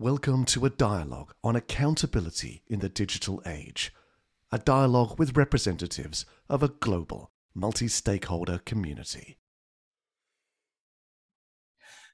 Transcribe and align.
Welcome 0.00 0.46
to 0.46 0.64
a 0.64 0.70
dialogue 0.70 1.34
on 1.44 1.56
accountability 1.56 2.62
in 2.68 2.78
the 2.78 2.88
digital 2.88 3.42
age. 3.44 3.92
A 4.50 4.56
dialogue 4.56 5.18
with 5.18 5.36
representatives 5.36 6.24
of 6.48 6.62
a 6.62 6.68
global, 6.68 7.32
multi 7.54 7.86
stakeholder 7.86 8.60
community. 8.64 9.36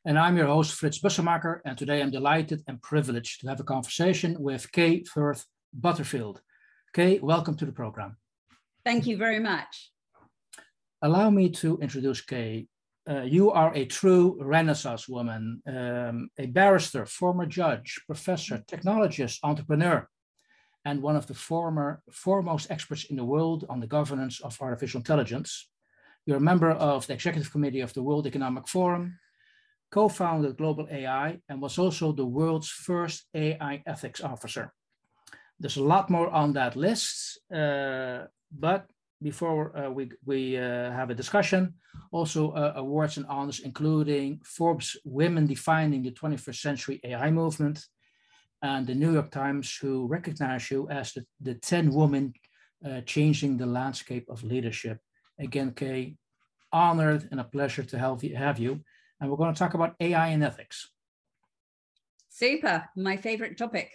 And 0.05 0.19
I'm 0.19 0.37
your 0.37 0.49
host, 0.49 0.75
Fritz 0.75 0.99
Bussemaker, 0.99 1.61
and 1.65 1.79
today 1.79 2.03
I'm 2.03 2.11
delighted 2.11 2.65
and 2.67 2.83
privileged 2.83 3.43
to 3.43 3.49
have 3.51 3.61
a 3.61 3.63
conversation 3.63 4.35
with 4.41 4.73
Kay 4.73 5.05
Firth 5.05 5.45
Butterfield. 5.73 6.41
Kay, 6.93 7.21
welcome 7.21 7.57
to 7.57 7.67
the 7.67 7.71
program. 7.71 8.17
Thank 8.85 9.07
you 9.07 9.17
very 9.17 9.39
much. 9.39 9.93
Allow 11.03 11.31
me 11.31 11.51
to 11.51 11.79
introduce 11.79 12.21
Kay 12.21 12.67
uh, 13.09 13.23
you 13.23 13.53
are 13.53 13.73
a 13.75 13.85
true 13.85 14.37
Renaissance 14.41 15.09
woman, 15.09 15.63
um, 15.67 16.29
a 16.39 16.47
barrister, 16.47 17.07
former 17.07 17.47
judge, 17.47 18.01
professor, 18.07 18.59
technologist, 18.67 19.39
entrepreneur, 19.43 20.09
and 20.85 21.03
one 21.03 21.17
of 21.17 21.27
the 21.27 21.35
former 21.35 22.03
foremost 22.11 22.71
experts 22.71 23.05
in 23.05 23.17
the 23.17 23.25
world 23.25 23.65
on 23.69 23.81
the 23.81 23.87
governance 23.87 24.41
of 24.41 24.61
artificial 24.61 24.99
intelligence. 24.99 25.69
You're 26.25 26.39
a 26.39 26.51
member 26.53 26.71
of 26.71 27.07
the 27.07 27.15
executive 27.15 27.53
committee 27.53 27.81
of 27.81 27.93
the 27.95 28.03
World 28.03 28.27
Economic 28.27 28.67
Forum, 28.67 29.19
co-founded 29.91 30.57
Global 30.57 30.89
AI, 30.91 31.39
and 31.49 31.61
was 31.61 31.79
also 31.79 32.13
the 32.13 32.27
world's 32.27 32.69
first 32.69 33.27
AI 33.35 33.83
ethics 33.87 34.21
officer. 34.21 34.73
There's 35.61 35.77
a 35.77 35.85
lot 35.85 36.11
more 36.11 36.29
on 36.29 36.53
that 36.55 36.75
list, 36.75 37.41
uh, 37.55 38.25
but 38.51 38.91
before 39.23 39.77
uh, 39.77 39.91
we, 39.91 40.11
we 40.25 40.57
uh, 40.57 40.91
have 40.91 41.11
a 41.11 41.15
discussion, 41.15 41.75
also 42.13 42.53
uh, 42.53 42.75
awards 42.77 43.17
and 43.17 43.27
honors, 43.27 43.61
including 43.61 44.41
Forbes 44.45 44.97
Women 45.05 45.47
Defining 45.47 46.03
the 46.03 46.11
21st 46.11 46.57
Century 46.57 47.01
AI 47.05 47.31
Movement, 47.31 47.85
and 48.63 48.87
the 48.87 48.95
New 48.95 49.13
York 49.13 49.31
Times, 49.31 49.77
who 49.81 50.07
recognize 50.07 50.71
you 50.71 50.89
as 50.91 51.13
the, 51.13 51.25
the 51.41 51.55
10 51.55 51.93
women 51.93 52.35
uh, 52.85 53.01
changing 53.03 53.57
the 53.57 53.67
landscape 53.67 54.29
of 54.29 54.43
leadership. 54.43 54.99
Again, 55.39 55.73
Kay, 55.73 56.17
honored 56.73 57.29
and 57.31 57.41
a 57.41 57.45
pleasure 57.45 57.83
to 57.83 57.99
have 57.99 58.23
you, 58.23 58.37
have 58.37 58.59
you. 58.59 58.81
And 59.21 59.31
we're 59.31 59.37
going 59.37 59.53
to 59.55 59.59
talk 59.59 59.75
about 59.75 59.95
AI 60.01 60.29
and 60.29 60.45
ethics. 60.45 60.91
Super, 62.29 62.85
my 62.97 63.17
favorite 63.17 63.57
topic. 63.57 63.91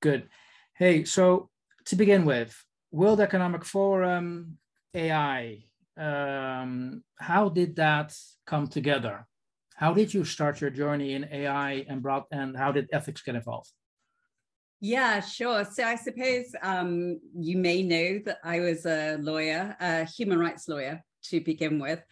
Good. 0.00 0.28
Hey, 0.74 1.04
so 1.04 1.50
to 1.86 1.96
begin 1.96 2.24
with, 2.24 2.56
World 2.92 3.20
Economic 3.22 3.64
Forum, 3.64 4.58
AI, 4.94 5.64
um, 5.96 7.02
how 7.18 7.48
did 7.48 7.76
that 7.76 8.14
come 8.46 8.66
together? 8.66 9.26
How 9.74 9.94
did 9.94 10.12
you 10.12 10.24
start 10.24 10.60
your 10.60 10.68
journey 10.68 11.14
in 11.14 11.26
AI 11.32 11.86
and 11.88 12.06
and 12.30 12.56
how 12.56 12.70
did 12.70 12.88
ethics 12.92 13.22
get 13.22 13.34
involved? 13.34 13.70
Yeah, 14.80 15.20
sure. 15.20 15.64
So 15.64 15.84
I 15.84 15.94
suppose 15.94 16.54
um, 16.62 17.18
you 17.34 17.56
may 17.56 17.82
know 17.82 18.20
that 18.26 18.38
I 18.44 18.60
was 18.60 18.84
a 18.84 19.16
lawyer, 19.16 19.74
a 19.80 20.04
human 20.04 20.38
rights 20.38 20.68
lawyer 20.68 21.02
to 21.30 21.40
begin 21.40 21.78
with. 21.78 22.02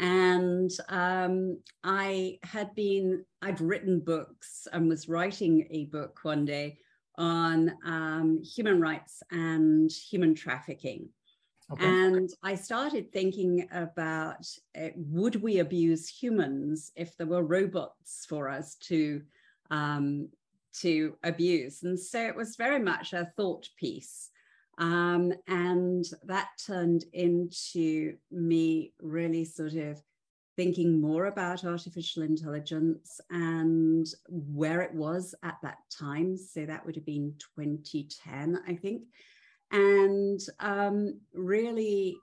And 0.00 0.70
um, 0.90 1.62
I 1.82 2.38
had 2.42 2.74
been, 2.74 3.24
I'd 3.40 3.62
written 3.62 4.00
books 4.00 4.68
and 4.70 4.86
was 4.86 5.08
writing 5.08 5.66
a 5.70 5.86
book 5.86 6.18
one 6.22 6.44
day 6.44 6.78
on 7.18 7.72
um, 7.84 8.42
human 8.42 8.80
rights 8.80 9.22
and 9.30 9.90
human 9.90 10.34
trafficking. 10.34 11.08
Okay. 11.72 11.84
And 11.84 12.30
I 12.42 12.54
started 12.54 13.12
thinking 13.12 13.68
about 13.72 14.46
uh, 14.80 14.88
would 14.94 15.42
we 15.42 15.58
abuse 15.58 16.08
humans 16.08 16.92
if 16.94 17.16
there 17.16 17.26
were 17.26 17.42
robots 17.42 18.24
for 18.28 18.48
us 18.48 18.76
to 18.82 19.22
um, 19.70 20.28
to 20.80 21.16
abuse? 21.24 21.82
And 21.82 21.98
so 21.98 22.20
it 22.20 22.36
was 22.36 22.56
very 22.56 22.78
much 22.78 23.12
a 23.12 23.32
thought 23.36 23.68
piece. 23.76 24.30
Um, 24.78 25.32
and 25.48 26.04
that 26.24 26.48
turned 26.64 27.04
into 27.12 28.16
me 28.30 28.92
really 29.00 29.44
sort 29.44 29.74
of 29.74 30.00
thinking 30.56 31.00
more 31.00 31.26
about 31.26 31.64
artificial 31.64 32.22
intelligence 32.22 33.20
and 33.30 34.06
where 34.28 34.80
it 34.80 34.94
was 34.94 35.34
at 35.42 35.58
that 35.62 35.78
time. 35.96 36.36
So 36.36 36.64
that 36.64 36.84
would 36.84 36.96
have 36.96 37.04
been 37.04 37.34
2010, 37.56 38.60
I 38.66 38.74
think. 38.74 39.02
And 39.70 40.40
um, 40.60 41.20
really 41.34 42.16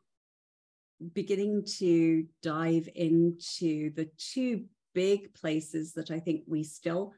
beginning 1.14 1.66
to 1.78 2.26
dive 2.42 2.90
into 2.96 3.94
the 3.94 4.10
two 4.18 4.66
big 4.94 5.34
places 5.34 5.94
that 5.94 6.12
I 6.12 6.20
think 6.20 6.44
we 6.48 6.64
still 6.64 7.14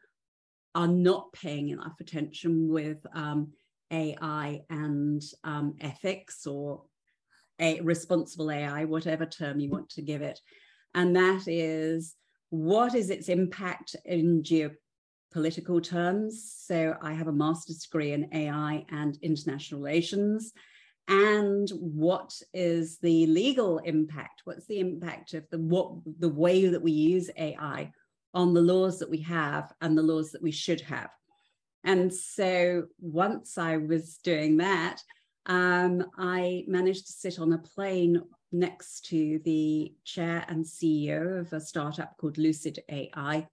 are 0.73 0.87
not 0.87 1.31
paying 1.33 1.69
enough 1.69 1.99
attention 2.01 2.67
with 2.67 3.05
um, 3.13 3.53
AI 3.91 4.61
and 4.69 5.21
um, 5.43 5.75
ethics 5.79 6.45
or 6.45 6.83
a 7.59 7.79
responsible 7.81 8.51
AI, 8.51 8.83
whatever 8.83 9.25
term 9.25 9.59
you 9.59 9.69
want 9.69 9.89
to 9.91 10.01
give 10.01 10.21
it 10.21 10.39
and 10.95 11.15
that 11.15 11.47
is 11.47 12.15
what 12.49 12.95
is 12.95 13.09
its 13.09 13.27
impact 13.27 13.95
in 14.05 14.41
geopolitical 14.41 15.83
terms? 15.83 16.55
So 16.57 16.95
I 17.01 17.13
have 17.13 17.27
a 17.27 17.33
master's 17.33 17.79
degree 17.79 18.13
in 18.13 18.33
AI 18.33 18.85
and 18.89 19.17
international 19.21 19.81
relations. 19.81 20.53
And 21.07 21.69
what 21.69 22.33
is 22.53 22.97
the 22.99 23.27
legal 23.27 23.79
impact? 23.79 24.41
What's 24.45 24.65
the 24.67 24.79
impact 24.79 25.33
of 25.33 25.43
the 25.51 25.59
what 25.59 25.91
the 26.19 26.29
way 26.29 26.67
that 26.67 26.81
we 26.81 26.93
use 26.93 27.29
AI 27.37 27.91
on 28.33 28.53
the 28.53 28.61
laws 28.61 28.97
that 28.99 29.09
we 29.09 29.21
have 29.21 29.71
and 29.81 29.97
the 29.97 30.01
laws 30.01 30.31
that 30.31 30.41
we 30.41 30.51
should 30.51 30.81
have? 30.81 31.09
And 31.83 32.11
so 32.11 32.85
once 32.99 33.57
I 33.57 33.77
was 33.77 34.17
doing 34.23 34.57
that, 34.57 35.01
um, 35.45 36.03
I 36.17 36.63
managed 36.67 37.05
to 37.07 37.13
sit 37.13 37.37
on 37.37 37.53
a 37.53 37.59
plane 37.59 38.21
next 38.51 39.05
to 39.05 39.39
the 39.43 39.93
chair 40.03 40.45
and 40.47 40.65
CEO 40.65 41.39
of 41.39 41.53
a 41.53 41.59
startup 41.59 42.17
called 42.17 42.37
Lucid 42.37 42.79
AI. 42.89 43.47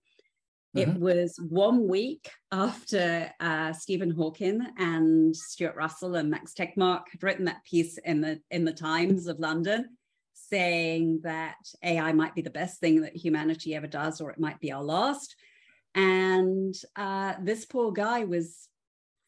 It 0.74 0.88
mm-hmm. 0.88 1.00
was 1.00 1.38
one 1.50 1.86
week 1.86 2.30
after 2.50 3.30
uh, 3.40 3.74
Stephen 3.74 4.10
Hawking 4.10 4.66
and 4.78 5.36
Stuart 5.36 5.76
Russell 5.76 6.14
and 6.14 6.30
Max 6.30 6.54
Tegmark 6.54 7.02
had 7.10 7.22
written 7.22 7.44
that 7.44 7.64
piece 7.64 7.98
in 7.98 8.22
the 8.22 8.40
in 8.50 8.64
the 8.64 8.72
Times 8.72 9.26
of 9.26 9.38
London, 9.38 9.98
saying 10.32 11.20
that 11.24 11.56
AI 11.82 12.12
might 12.12 12.34
be 12.34 12.40
the 12.40 12.48
best 12.48 12.80
thing 12.80 13.02
that 13.02 13.14
humanity 13.14 13.74
ever 13.74 13.86
does, 13.86 14.20
or 14.20 14.30
it 14.30 14.40
might 14.40 14.60
be 14.60 14.72
our 14.72 14.82
last. 14.82 15.36
And 15.94 16.74
uh, 16.96 17.34
this 17.42 17.66
poor 17.66 17.92
guy 17.92 18.24
was 18.24 18.68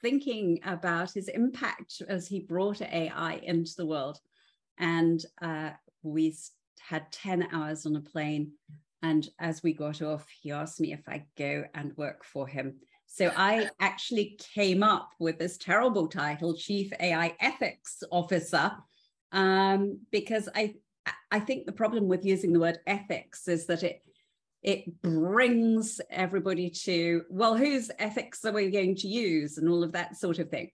thinking 0.01 0.61
about 0.65 1.13
his 1.13 1.29
impact 1.29 2.01
as 2.09 2.27
he 2.27 2.41
brought 2.41 2.81
AI 2.81 3.41
into 3.43 3.73
the 3.77 3.87
world. 3.87 4.19
And 4.79 5.25
uh, 5.41 5.71
we 6.03 6.35
had 6.81 7.11
10 7.13 7.49
hours 7.53 7.87
on 7.87 7.97
a 7.97 8.01
plane. 8.01 8.53
And 9.03 9.29
as 9.39 9.63
we 9.63 9.73
got 9.75 10.03
off, 10.03 10.27
he 10.41 10.51
asked 10.51 10.81
me 10.81 10.93
if 10.93 11.03
I'd 11.09 11.27
go 11.37 11.65
and 11.75 11.97
work 11.97 12.25
for 12.25 12.47
him. 12.47 12.77
So 13.07 13.31
I 13.37 13.69
actually 13.81 14.39
came 14.55 14.83
up 14.83 15.11
with 15.21 15.39
this 15.39 15.57
terrible 15.59 16.09
title, 16.09 16.57
Chief 16.57 16.91
AI 16.99 17.37
Ethics 17.39 18.03
Officer, 18.11 18.73
um, 19.31 20.01
because 20.11 20.49
I 20.55 20.75
I 21.31 21.39
think 21.39 21.67
the 21.67 21.73
problem 21.73 22.09
with 22.09 22.25
using 22.25 22.53
the 22.53 22.61
word 22.61 22.79
ethics 22.87 23.47
is 23.47 23.67
that 23.67 23.83
it 23.83 24.01
it 24.63 25.03
brings 25.03 26.01
everybody 26.11 26.71
to 26.71 27.23
well, 27.29 27.57
whose 27.57 27.91
ethics 27.99 28.45
are 28.45 28.53
we 28.53 28.71
going 28.71 28.97
to 28.97 29.09
use, 29.09 29.59
and 29.59 29.69
all 29.69 29.85
of 29.85 29.93
that 29.93 30.17
sort 30.17 30.39
of 30.39 30.49
thing. 30.49 30.71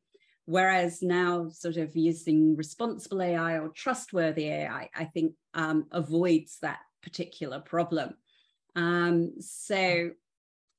Whereas 0.51 1.01
now, 1.01 1.49
sort 1.51 1.77
of 1.77 1.95
using 1.95 2.57
responsible 2.57 3.23
AI 3.23 3.61
or 3.61 3.69
trustworthy 3.69 4.49
AI, 4.49 4.91
I 4.93 5.05
think 5.05 5.35
um, 5.55 5.87
avoids 5.93 6.59
that 6.61 6.81
particular 7.05 7.61
problem. 7.61 8.15
Um, 8.75 9.35
so 9.39 10.11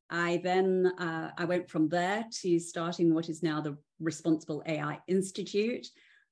I 0.10 0.42
then 0.44 0.92
uh, 1.00 1.32
I 1.38 1.46
went 1.46 1.70
from 1.70 1.88
there 1.88 2.26
to 2.42 2.60
starting 2.60 3.14
what 3.14 3.30
is 3.30 3.44
now 3.44 3.62
the 3.62 3.78
Responsible 4.02 4.62
AI 4.66 5.00
Institute, 5.08 5.88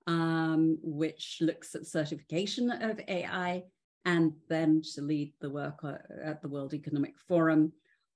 um, 0.06 0.78
which 0.82 1.38
looks 1.40 1.76
at 1.76 1.88
certification 1.88 2.70
of 2.70 3.00
AI, 3.08 3.64
and 4.04 4.34
then 4.50 4.82
to 4.96 5.02
lead 5.02 5.32
the 5.40 5.50
work 5.50 5.80
uh, 5.86 5.94
at 6.22 6.42
the 6.42 6.50
World 6.50 6.74
Economic 6.74 7.18
Forum 7.18 7.72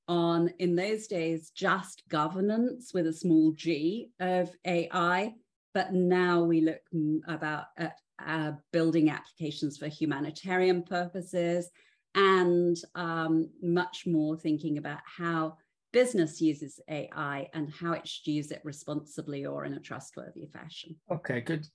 on, 0.07 0.50
in 0.59 0.75
those 0.75 1.07
days, 1.07 1.51
just 1.51 2.03
governance 2.09 2.94
with 2.94 3.07
a 3.07 3.13
small 3.13 3.51
g 3.53 4.09
of 4.19 4.50
AI. 4.65 5.33
But 5.73 5.94
now 5.94 6.44
we 6.44 6.61
look 6.61 6.81
about 7.27 7.65
at 7.77 7.97
uh, 8.25 8.51
building 8.71 9.09
applications 9.09 9.77
for 9.77 9.88
humanitarian 9.88 10.83
purposes 10.83 11.69
and 12.15 12.77
um, 12.95 13.50
much 13.61 14.05
more 14.05 14.38
thinking 14.38 14.77
about 14.77 15.00
how 15.05 15.57
business 15.91 16.41
uses 16.41 16.79
AI 16.89 17.47
and 17.53 17.71
how 17.71 17.94
it 17.94 18.07
should 18.07 18.27
use 18.27 18.51
it 18.51 18.61
responsibly 18.63 19.45
or 19.45 19.65
in 19.65 19.73
a 19.73 19.79
trustworthy 19.79 20.45
fashion. 20.45 20.95
Okay, 21.11 21.41
good. 21.41 21.65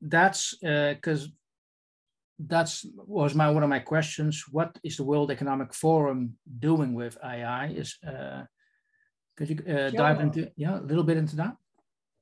That's 0.00 0.54
because 0.60 1.24
uh, 1.24 1.28
that's 2.38 2.86
was 2.94 3.34
my 3.34 3.50
one 3.50 3.62
of 3.62 3.68
my 3.68 3.80
questions. 3.80 4.44
What 4.50 4.78
is 4.84 4.96
the 4.96 5.04
World 5.04 5.30
Economic 5.30 5.74
Forum 5.74 6.36
doing 6.58 6.94
with 6.94 7.18
AI? 7.22 7.68
Is 7.68 7.98
uh, 8.06 8.44
Could 9.36 9.50
you 9.50 9.58
uh, 9.66 9.90
sure. 9.90 9.90
dive 9.90 10.20
into 10.20 10.50
yeah 10.56 10.78
a 10.78 10.82
little 10.82 11.04
bit 11.04 11.16
into 11.16 11.36
that? 11.36 11.56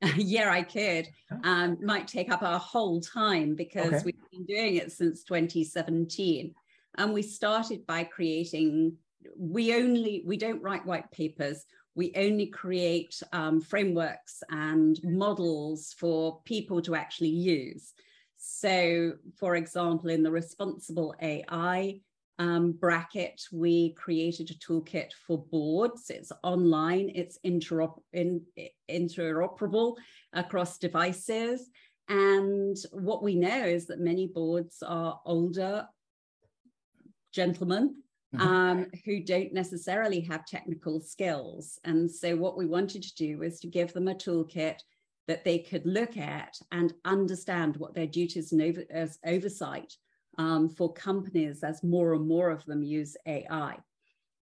yeah, 0.17 0.51
I 0.51 0.63
could. 0.63 1.09
Um, 1.45 1.79
might 1.83 2.07
take 2.07 2.31
up 2.31 2.43
our 2.43 2.59
whole 2.59 3.01
time 3.01 3.55
because 3.55 3.93
okay. 3.93 4.03
we've 4.05 4.31
been 4.31 4.45
doing 4.45 4.77
it 4.77 4.93
since 4.93 5.25
2017, 5.25 6.55
and 6.99 7.13
we 7.13 7.23
started 7.23 7.87
by 7.87 8.05
creating. 8.05 8.97
We 9.37 9.75
only 9.75 10.23
we 10.27 10.37
don't 10.37 10.63
write 10.63 10.87
white 10.87 11.11
papers. 11.11 11.65
We 11.95 12.13
only 12.17 12.47
create 12.47 13.21
um, 13.33 13.61
frameworks 13.61 14.43
and 14.51 15.01
models 15.03 15.95
for 15.99 16.41
people 16.45 16.83
to 16.83 16.95
actually 16.95 17.31
use. 17.31 17.95
So, 18.49 19.15
for 19.37 19.57
example, 19.57 20.09
in 20.09 20.23
the 20.23 20.31
responsible 20.31 21.17
AI 21.21 22.01
um, 22.39 22.73
bracket, 22.73 23.43
we 23.53 23.93
created 23.95 24.51
a 24.51 24.55
toolkit 24.55 25.11
for 25.27 25.45
boards. 25.51 26.11
It's 26.11 26.31
online, 26.45 27.11
it's 27.13 27.41
interop 27.45 27.99
in, 28.13 28.43
interoperable 28.89 29.97
across 30.33 30.79
devices. 30.79 31.69
And 32.09 32.77
what 32.93 33.25
we 33.25 33.35
know 33.35 33.65
is 33.65 33.87
that 33.87 33.99
many 33.99 34.29
boards 34.29 34.81
are 34.81 35.21
older 35.27 35.89
gentlemen 37.33 37.97
mm-hmm. 38.33 38.47
um, 38.47 38.87
who 39.05 39.25
don't 39.25 39.53
necessarily 39.53 40.21
have 40.21 40.47
technical 40.47 41.01
skills. 41.01 41.81
And 41.83 42.09
so, 42.09 42.37
what 42.37 42.57
we 42.57 42.67
wanted 42.67 43.03
to 43.03 43.15
do 43.17 43.39
was 43.39 43.59
to 43.59 43.67
give 43.67 43.93
them 43.93 44.07
a 44.07 44.15
toolkit 44.15 44.79
that 45.29 45.45
they 45.45 45.59
could 45.59 45.85
look 45.87 46.17
at 46.17 46.57
and 46.73 46.93
understand 47.05 47.77
what 47.77 47.95
their 47.95 48.07
duties 48.07 48.53
and 48.53 48.63
over, 48.63 48.85
as 48.91 49.19
oversight 49.27 49.93
um, 50.39 50.69
for 50.69 50.93
companies 50.93 51.63
as 51.63 51.83
more 51.83 52.15
and 52.15 52.27
more 52.27 52.51
of 52.51 52.65
them 52.67 52.83
use 52.83 53.17
AI. 53.27 53.77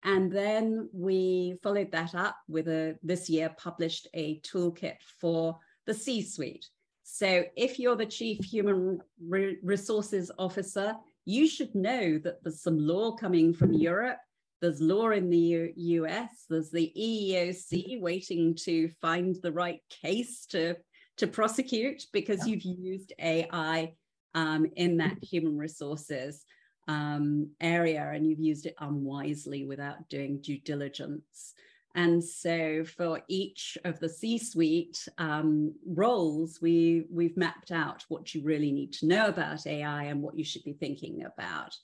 And 0.03 0.31
then 0.31 0.89
we 0.93 1.57
followed 1.63 1.91
that 1.91 2.13
up 2.13 2.37
with 2.47 2.67
a 2.67 2.95
this 3.03 3.29
year 3.29 3.53
published 3.57 4.07
a 4.13 4.39
toolkit 4.41 4.97
for 5.19 5.57
the 5.85 5.93
C 5.93 6.21
suite. 6.21 6.65
So 7.03 7.45
if 7.55 7.79
you're 7.79 7.95
the 7.95 8.05
chief 8.05 8.43
human 8.43 8.99
resources 9.19 10.29
officer, 10.37 10.93
you 11.25 11.47
should 11.47 11.73
know 11.73 12.17
that 12.19 12.43
there's 12.43 12.61
some 12.61 12.77
law 12.77 13.15
coming 13.15 13.53
from 13.53 13.73
Europe. 13.73 14.17
There's 14.61 14.81
law 14.81 15.09
in 15.09 15.29
the 15.29 15.37
U- 15.37 15.73
US. 15.75 16.45
There's 16.49 16.71
the 16.71 16.91
EEOC 16.97 18.01
waiting 18.01 18.55
to 18.63 18.89
find 19.01 19.35
the 19.41 19.51
right 19.51 19.81
case 19.89 20.45
to, 20.47 20.75
to 21.17 21.27
prosecute 21.27 22.03
because 22.11 22.47
yeah. 22.47 22.55
you've 22.55 22.65
used 22.65 23.13
AI 23.19 23.93
um, 24.33 24.65
in 24.75 24.97
that 24.97 25.23
human 25.23 25.57
resources 25.57 26.43
um, 26.87 27.49
area 27.59 28.09
and 28.13 28.25
you've 28.25 28.39
used 28.39 28.65
it 28.65 28.75
unwisely 28.79 29.65
without 29.65 30.07
doing 30.09 30.41
due 30.41 30.59
diligence. 30.59 31.53
And 31.95 32.23
so 32.23 32.83
for 32.83 33.21
each 33.27 33.77
of 33.83 33.99
the 33.99 34.09
C-suite 34.09 35.07
um, 35.17 35.73
roles, 35.85 36.59
we, 36.61 37.05
we've 37.11 37.35
mapped 37.35 37.71
out 37.71 38.05
what 38.07 38.35
you 38.35 38.43
really 38.43 38.71
need 38.71 38.93
to 38.93 39.07
know 39.07 39.27
about 39.27 39.65
AI 39.65 40.03
and 40.03 40.21
what 40.21 40.37
you 40.37 40.43
should 40.43 40.63
be 40.63 40.73
thinking 40.73 41.25
about. 41.25 41.75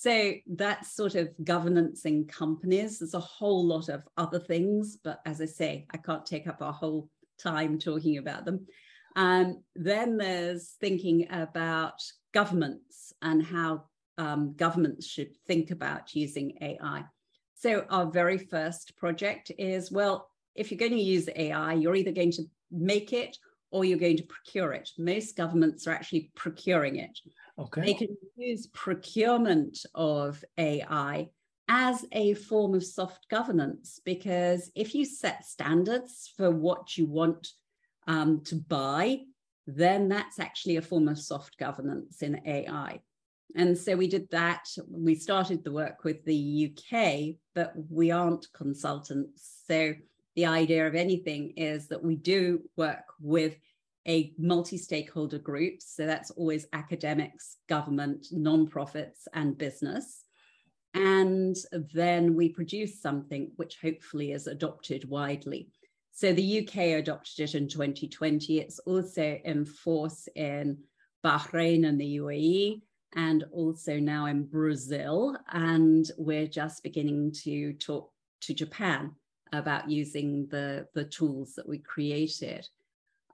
So 0.00 0.32
that 0.54 0.86
sort 0.86 1.14
of 1.14 1.28
governance 1.44 2.06
in 2.06 2.24
companies. 2.24 3.00
There's 3.00 3.12
a 3.12 3.20
whole 3.20 3.66
lot 3.66 3.90
of 3.90 4.02
other 4.16 4.38
things, 4.38 4.96
but 5.04 5.20
as 5.26 5.42
I 5.42 5.44
say, 5.44 5.86
I 5.90 5.98
can't 5.98 6.24
take 6.24 6.46
up 6.46 6.62
our 6.62 6.72
whole 6.72 7.10
time 7.38 7.78
talking 7.78 8.16
about 8.16 8.46
them. 8.46 8.66
Um, 9.14 9.62
then 9.76 10.16
there's 10.16 10.76
thinking 10.80 11.26
about 11.30 12.00
governments 12.32 13.12
and 13.20 13.44
how 13.44 13.84
um, 14.16 14.54
governments 14.56 15.06
should 15.06 15.36
think 15.46 15.70
about 15.70 16.14
using 16.14 16.56
AI. 16.62 17.04
So 17.56 17.84
our 17.90 18.10
very 18.10 18.38
first 18.38 18.96
project 18.96 19.52
is, 19.58 19.92
well, 19.92 20.30
if 20.54 20.70
you're 20.70 20.78
going 20.78 20.92
to 20.92 20.98
use 20.98 21.28
AI, 21.36 21.74
you're 21.74 21.94
either 21.94 22.12
going 22.12 22.32
to 22.32 22.44
make 22.70 23.12
it 23.12 23.36
or 23.70 23.84
you're 23.84 23.98
going 23.98 24.16
to 24.16 24.24
procure 24.24 24.72
it. 24.72 24.90
Most 24.98 25.36
governments 25.36 25.86
are 25.86 25.92
actually 25.92 26.30
procuring 26.34 26.96
it. 26.96 27.18
Okay. 27.58 27.82
They 27.82 27.94
can 27.94 28.16
use 28.36 28.66
procurement 28.68 29.78
of 29.94 30.42
AI 30.58 31.28
as 31.68 32.04
a 32.12 32.34
form 32.34 32.74
of 32.74 32.84
soft 32.84 33.28
governance 33.28 34.00
because 34.04 34.72
if 34.74 34.94
you 34.94 35.04
set 35.04 35.44
standards 35.44 36.32
for 36.36 36.50
what 36.50 36.96
you 36.96 37.06
want 37.06 37.48
um, 38.08 38.42
to 38.44 38.56
buy, 38.56 39.20
then 39.66 40.08
that's 40.08 40.40
actually 40.40 40.76
a 40.76 40.82
form 40.82 41.06
of 41.06 41.18
soft 41.18 41.56
governance 41.58 42.22
in 42.22 42.40
AI. 42.44 43.00
And 43.56 43.76
so 43.76 43.96
we 43.96 44.08
did 44.08 44.30
that. 44.30 44.64
We 44.88 45.14
started 45.14 45.64
the 45.64 45.72
work 45.72 46.04
with 46.04 46.24
the 46.24 46.72
UK, 46.72 47.36
but 47.54 47.72
we 47.88 48.10
aren't 48.10 48.46
consultants. 48.52 49.62
So 49.66 49.94
the 50.40 50.46
idea 50.46 50.86
of 50.86 50.94
anything 50.94 51.52
is 51.58 51.88
that 51.88 52.02
we 52.02 52.16
do 52.16 52.62
work 52.74 53.04
with 53.20 53.58
a 54.08 54.32
multi 54.38 54.78
stakeholder 54.78 55.38
group. 55.38 55.82
So 55.82 56.06
that's 56.06 56.30
always 56.30 56.66
academics, 56.72 57.58
government, 57.68 58.28
nonprofits, 58.32 59.28
and 59.34 59.58
business. 59.58 60.24
And 60.94 61.54
then 61.92 62.36
we 62.36 62.48
produce 62.48 63.02
something 63.02 63.52
which 63.56 63.76
hopefully 63.82 64.32
is 64.32 64.46
adopted 64.46 65.06
widely. 65.10 65.68
So 66.12 66.32
the 66.32 66.60
UK 66.60 66.98
adopted 66.98 67.40
it 67.40 67.54
in 67.54 67.68
2020. 67.68 68.60
It's 68.60 68.78
also 68.78 69.38
in 69.44 69.66
force 69.66 70.26
in 70.34 70.78
Bahrain 71.22 71.86
and 71.86 72.00
the 72.00 72.16
UAE, 72.16 72.80
and 73.14 73.44
also 73.52 73.98
now 73.98 74.24
in 74.24 74.44
Brazil. 74.44 75.36
And 75.52 76.10
we're 76.16 76.48
just 76.48 76.82
beginning 76.82 77.32
to 77.44 77.74
talk 77.74 78.10
to 78.40 78.54
Japan 78.54 79.16
about 79.52 79.90
using 79.90 80.46
the, 80.50 80.86
the 80.94 81.04
tools 81.04 81.54
that 81.54 81.68
we 81.68 81.78
created. 81.78 82.68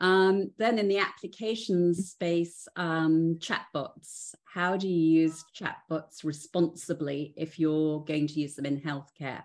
Um, 0.00 0.50
then 0.58 0.78
in 0.78 0.88
the 0.88 0.98
applications 0.98 2.10
space, 2.10 2.68
um, 2.76 3.38
chatbots. 3.38 4.34
How 4.44 4.76
do 4.76 4.88
you 4.88 5.22
use 5.22 5.44
chatbots 5.58 6.22
responsibly 6.22 7.32
if 7.36 7.58
you're 7.58 8.00
going 8.00 8.26
to 8.26 8.40
use 8.40 8.54
them 8.54 8.66
in 8.66 8.80
healthcare? 8.80 9.42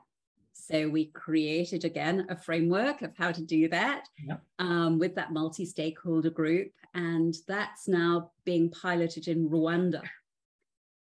So 0.53 0.88
we 0.88 1.06
created 1.06 1.85
again 1.85 2.27
a 2.29 2.35
framework 2.35 3.01
of 3.01 3.12
how 3.18 3.31
to 3.31 3.41
do 3.41 3.68
that 3.69 4.07
um, 4.59 5.00
with 5.00 5.15
that 5.15 5.33
multi 5.33 5.65
stakeholder 5.65 6.29
group. 6.29 6.71
And 6.94 7.33
that's 7.47 7.88
now 7.88 8.31
being 8.45 8.69
piloted 8.69 9.27
in 9.27 9.50
Rwanda. 9.50 10.01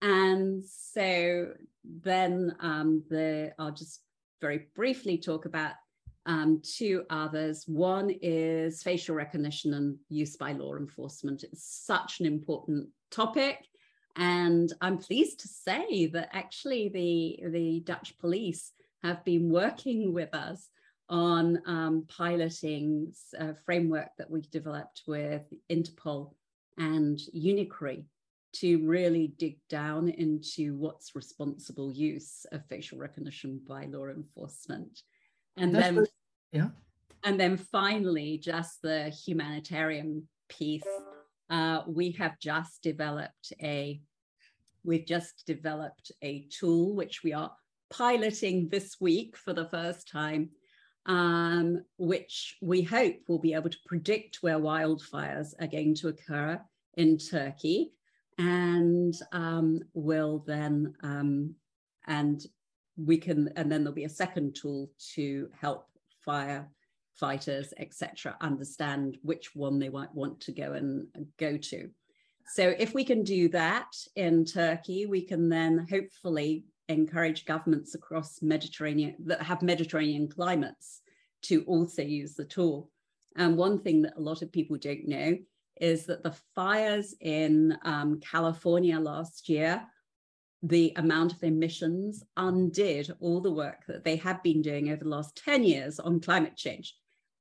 And 0.02 0.64
so 0.64 1.52
then 1.84 2.56
um, 2.61 3.05
the, 3.11 3.52
I'll 3.58 3.72
just 3.72 4.00
very 4.40 4.69
briefly 4.75 5.19
talk 5.19 5.44
about 5.44 5.72
um, 6.26 6.60
two 6.62 7.04
others. 7.10 7.64
One 7.66 8.10
is 8.22 8.82
facial 8.82 9.15
recognition 9.15 9.74
and 9.74 9.96
use 10.08 10.36
by 10.36 10.53
law 10.53 10.76
enforcement. 10.76 11.44
It's 11.44 11.65
such 11.65 12.20
an 12.20 12.26
important 12.26 12.88
topic. 13.10 13.67
And 14.17 14.72
I'm 14.81 14.98
pleased 14.98 15.41
to 15.41 15.48
say 15.48 16.06
that 16.06 16.31
actually 16.32 16.88
the, 16.88 17.50
the 17.50 17.81
Dutch 17.81 18.19
police 18.19 18.72
have 19.03 19.24
been 19.24 19.50
working 19.50 20.12
with 20.12 20.34
us 20.34 20.69
on 21.08 21.60
um, 21.67 22.05
piloting 22.08 23.12
a 23.38 23.55
framework 23.65 24.08
that 24.19 24.31
we 24.31 24.43
developed 24.43 25.03
with 25.06 25.43
Interpol 25.70 26.34
and 26.79 27.19
UNICRI 27.34 28.05
to 28.52 28.86
really 28.86 29.32
dig 29.38 29.58
down 29.69 30.08
into 30.08 30.74
what's 30.76 31.14
responsible 31.14 31.92
use 31.92 32.46
of 32.52 32.66
facial 32.66 32.98
recognition 32.98 33.60
by 33.69 33.86
law 33.86 34.06
enforcement. 34.06 35.00
And 35.56 35.74
That's 35.74 35.84
then, 35.86 35.96
what, 35.96 36.08
yeah. 36.52 36.69
And 37.22 37.38
then 37.38 37.56
finally, 37.56 38.38
just 38.38 38.82
the 38.82 39.10
humanitarian 39.10 40.26
piece. 40.48 40.82
Uh, 41.48 41.82
we 41.86 42.12
have 42.12 42.38
just 42.38 42.82
developed 42.82 43.52
a 43.62 44.00
we've 44.84 45.06
just 45.06 45.44
developed 45.46 46.10
a 46.22 46.46
tool 46.50 46.94
which 46.94 47.22
we 47.22 47.32
are 47.34 47.52
piloting 47.90 48.69
this 48.69 48.96
week 49.00 49.36
for 49.36 49.52
the 49.52 49.69
first 49.69 50.08
time, 50.08 50.50
um, 51.06 51.82
which 51.98 52.56
we 52.62 52.82
hope 52.82 53.16
will 53.28 53.38
be 53.38 53.52
able 53.52 53.69
to 53.69 53.76
predict 53.84 54.38
where 54.40 54.58
wildfires 54.58 55.52
are 55.60 55.66
going 55.66 55.94
to 55.96 56.08
occur 56.08 56.58
in 56.96 57.19
Turkey 57.19 57.92
and 58.41 59.15
um, 59.32 59.81
will 59.94 60.43
then 60.47 60.94
um, 61.03 61.55
and 62.06 62.47
we 62.97 63.17
can 63.17 63.51
and 63.56 63.70
then 63.70 63.82
there'll 63.82 63.94
be 63.94 64.05
a 64.05 64.09
second 64.09 64.55
tool 64.55 64.91
to 65.15 65.49
help 65.59 65.87
firefighters 66.27 67.73
etc 67.79 68.37
understand 68.41 69.17
which 69.23 69.55
one 69.55 69.79
they 69.79 69.89
might 69.89 70.15
want 70.15 70.41
to 70.41 70.53
go 70.53 70.73
and 70.73 71.06
go 71.39 71.56
to 71.56 71.89
so 72.47 72.75
if 72.79 72.94
we 72.94 73.05
can 73.05 73.23
do 73.23 73.49
that 73.49 73.94
in 74.17 74.44
turkey 74.44 75.06
we 75.06 75.23
can 75.23 75.49
then 75.49 75.87
hopefully 75.89 76.65
encourage 76.91 77.44
governments 77.44 77.94
across 77.94 78.43
Mediterranean 78.43 79.15
that 79.20 79.43
have 79.43 79.63
Mediterranean 79.63 80.29
climates 80.29 81.03
to 81.43 81.63
also 81.65 82.03
use 82.03 82.35
the 82.35 82.44
tool. 82.44 82.91
And 83.37 83.56
one 83.56 83.79
thing 83.79 84.03
that 84.03 84.17
a 84.17 84.20
lot 84.20 84.43
of 84.43 84.53
people 84.53 84.77
don't 84.77 85.06
know 85.06 85.39
is 85.81 86.06
that 86.06 86.22
the 86.22 86.34
fires 86.55 87.15
in 87.20 87.77
um, 87.82 88.20
California 88.20 89.01
last 89.01 89.49
year 89.49 89.82
the 90.63 90.93
amount 90.96 91.32
of 91.32 91.43
emissions 91.43 92.22
undid 92.37 93.10
all 93.20 93.41
the 93.41 93.51
work 93.51 93.84
that 93.89 94.05
they 94.05 94.17
have 94.17 94.43
been 94.43 94.60
doing 94.60 94.91
over 94.91 95.03
the 95.05 95.10
last 95.10 95.34
10 95.43 95.65
years 95.65 95.99
on 95.99 96.20
climate 96.20 96.56
change. 96.56 96.94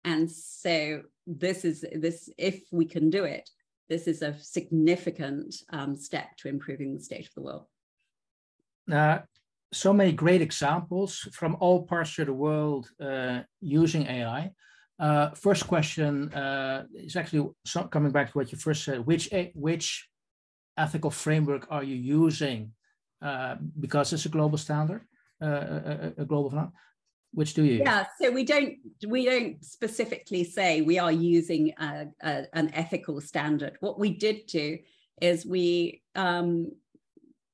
And 0.05 0.31
so 0.31 1.01
this 1.27 1.65
is 1.65 1.83
this, 1.93 2.29
if 2.37 2.63
we 2.71 2.85
can 2.85 3.09
do 3.09 3.25
it, 3.25 3.49
this 3.89 4.07
is 4.07 4.21
a 4.21 4.37
significant 4.39 5.55
um, 5.71 5.95
step 5.95 6.37
to 6.37 6.47
improving 6.47 6.93
the 6.93 7.03
state 7.03 7.27
of 7.27 7.33
the 7.35 7.41
world. 7.41 7.65
Uh, 8.89 9.19
so 9.73 9.91
many 9.91 10.11
great 10.11 10.41
examples 10.41 11.27
from 11.33 11.57
all 11.59 11.83
parts 11.83 12.17
of 12.19 12.27
the 12.27 12.33
world 12.33 12.89
uh, 13.01 13.41
using 13.59 14.07
AI. 14.07 14.51
Uh, 14.99 15.29
first 15.31 15.65
question 15.65 16.31
uh, 16.33 16.83
is 16.93 17.15
actually 17.15 17.49
coming 17.89 18.11
back 18.11 18.31
to 18.31 18.37
what 18.37 18.51
you 18.51 18.57
first 18.57 18.83
said. 18.83 19.05
Which 19.05 19.29
which 19.55 20.09
ethical 20.77 21.09
framework 21.09 21.67
are 21.69 21.83
you 21.83 21.95
using? 21.95 22.73
Uh, 23.21 23.55
because 23.79 24.13
it's 24.13 24.25
a 24.25 24.29
global 24.29 24.57
standard, 24.57 25.01
uh, 25.41 25.45
a, 25.45 26.13
a, 26.19 26.25
global 26.25 26.49
standard. 26.49 26.71
Which 27.33 27.53
do 27.53 27.63
you? 27.63 27.73
Use? 27.73 27.81
Yeah, 27.85 28.05
so 28.21 28.31
we 28.31 28.43
don't 28.43 28.75
we 29.07 29.25
don't 29.25 29.63
specifically 29.63 30.43
say 30.43 30.81
we 30.81 30.99
are 30.99 31.11
using 31.11 31.73
a, 31.79 32.07
an 32.21 32.69
ethical 32.73 33.21
standard. 33.21 33.77
What 33.79 33.99
we 33.99 34.11
did 34.11 34.47
do 34.47 34.79
is 35.21 35.45
we 35.45 36.01
um, 36.15 36.71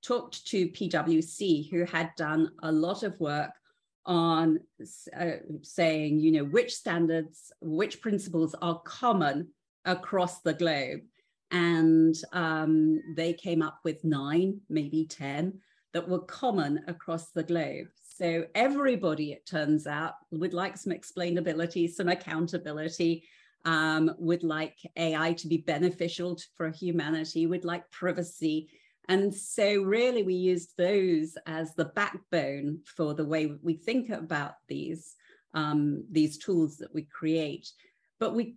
talked 0.03 0.47
to 0.47 0.69
PwC, 0.69 1.69
who 1.69 1.85
had 1.85 2.11
done 2.15 2.51
a 2.63 2.71
lot 2.71 3.03
of 3.03 3.19
work 3.19 3.51
on 4.05 4.59
uh, 5.17 5.31
saying, 5.61 6.19
you 6.19 6.31
know, 6.31 6.45
which 6.45 6.73
standards, 6.73 7.51
which 7.61 8.01
principles 8.01 8.55
are 8.61 8.79
common 8.81 9.49
across 9.85 10.41
the 10.41 10.53
globe. 10.53 11.01
And 11.51 12.15
um, 12.33 13.01
they 13.15 13.33
came 13.33 13.61
up 13.61 13.79
with 13.83 14.03
nine, 14.03 14.61
maybe 14.69 15.05
10, 15.05 15.59
that 15.93 16.07
were 16.09 16.19
common 16.19 16.81
across 16.87 17.31
the 17.31 17.43
globe. 17.43 17.87
So 18.17 18.45
everybody, 18.55 19.31
it 19.31 19.45
turns 19.45 19.87
out, 19.87 20.13
would 20.31 20.53
like 20.53 20.77
some 20.77 20.93
explainability, 20.93 21.89
some 21.89 22.09
accountability, 22.09 23.23
um, 23.65 24.11
would 24.17 24.43
like 24.43 24.77
AI 24.95 25.33
to 25.33 25.47
be 25.47 25.57
beneficial 25.57 26.37
for 26.55 26.69
humanity, 26.69 27.47
would 27.47 27.65
like 27.65 27.89
privacy, 27.91 28.69
and 29.07 29.33
so, 29.33 29.83
really, 29.83 30.23
we 30.23 30.33
used 30.33 30.77
those 30.77 31.37
as 31.45 31.75
the 31.75 31.85
backbone 31.85 32.79
for 32.85 33.13
the 33.13 33.25
way 33.25 33.57
we 33.61 33.75
think 33.75 34.09
about 34.09 34.55
these 34.67 35.15
um, 35.53 36.03
these 36.11 36.37
tools 36.37 36.77
that 36.77 36.93
we 36.93 37.03
create. 37.03 37.71
But 38.19 38.35
we, 38.35 38.55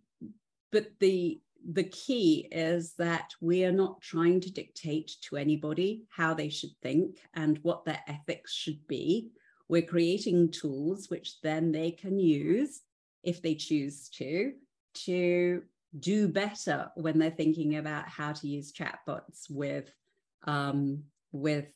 but 0.73 0.89
the 1.01 1.41
the 1.71 1.85
key 1.85 2.49
is 2.53 2.95
that 2.95 3.35
we 3.41 3.65
are 3.65 3.73
not 3.73 4.01
trying 4.01 4.41
to 4.41 4.53
dictate 4.53 5.11
to 5.23 5.37
anybody 5.37 6.05
how 6.09 6.33
they 6.33 6.49
should 6.49 6.71
think 6.83 7.19
and 7.35 7.59
what 7.63 7.85
their 7.85 8.01
ethics 8.07 8.55
should 8.55 8.87
be. 8.87 9.31
We're 9.69 9.83
creating 9.83 10.53
tools 10.53 11.11
which 11.11 11.41
then 11.43 11.73
they 11.73 11.91
can 11.91 12.19
use 12.19 12.81
if 13.23 13.43
they 13.43 13.55
choose 13.55 14.09
to 14.11 14.53
to 14.95 15.63
do 15.99 16.29
better 16.29 16.91
when 16.95 17.19
they're 17.19 17.31
thinking 17.31 17.77
about 17.77 18.09
how 18.09 18.33
to 18.33 18.47
use 18.47 18.73
chatbots 18.73 19.51
with 19.51 19.93
um, 20.45 21.05
with 21.33 21.69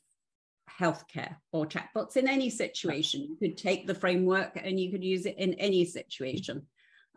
healthcare 0.79 1.35
or 1.51 1.65
chatbots 1.65 2.17
in 2.17 2.27
any 2.27 2.49
situation. 2.49 3.21
You 3.21 3.35
could 3.35 3.57
take 3.57 3.85
the 3.87 3.95
framework 3.95 4.59
and 4.61 4.79
you 4.79 4.91
could 4.91 5.03
use 5.03 5.25
it 5.25 5.37
in 5.37 5.53
any 5.55 5.85
situation. 5.85 6.65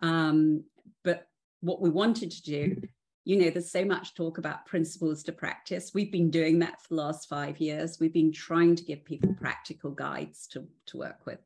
Um, 0.02 0.64
but 1.04 1.26
what 1.60 1.80
we 1.80 1.90
wanted 1.90 2.30
to 2.32 2.42
do, 2.42 2.82
you 3.24 3.40
know, 3.40 3.50
there's 3.50 3.70
so 3.70 3.84
much 3.84 4.14
talk 4.14 4.38
about 4.38 4.66
principles 4.66 5.22
to 5.24 5.32
practice. 5.32 5.92
We've 5.94 6.12
been 6.12 6.30
doing 6.30 6.58
that 6.60 6.80
for 6.82 6.88
the 6.90 7.02
last 7.02 7.28
five 7.28 7.58
years. 7.58 7.98
We've 7.98 8.12
been 8.12 8.32
trying 8.32 8.76
to 8.76 8.84
give 8.84 9.04
people 9.04 9.34
practical 9.34 9.90
guides 9.90 10.46
to, 10.48 10.66
to 10.86 10.98
work 10.98 11.24
with. 11.24 11.38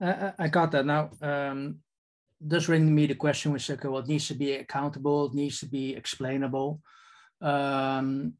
I, 0.00 0.32
I 0.38 0.48
got 0.48 0.72
that. 0.72 0.86
Now, 0.86 1.10
um, 1.20 1.78
does 2.46 2.66
bring 2.66 2.92
me 2.92 3.06
the 3.06 3.14
question 3.14 3.52
which 3.52 3.70
okay, 3.70 3.88
well, 3.88 4.02
it 4.02 4.08
needs 4.08 4.28
to 4.28 4.34
be 4.34 4.54
accountable, 4.54 5.26
it 5.26 5.34
needs 5.34 5.60
to 5.60 5.66
be 5.66 5.94
explainable. 5.94 6.80
Um, 7.40 8.34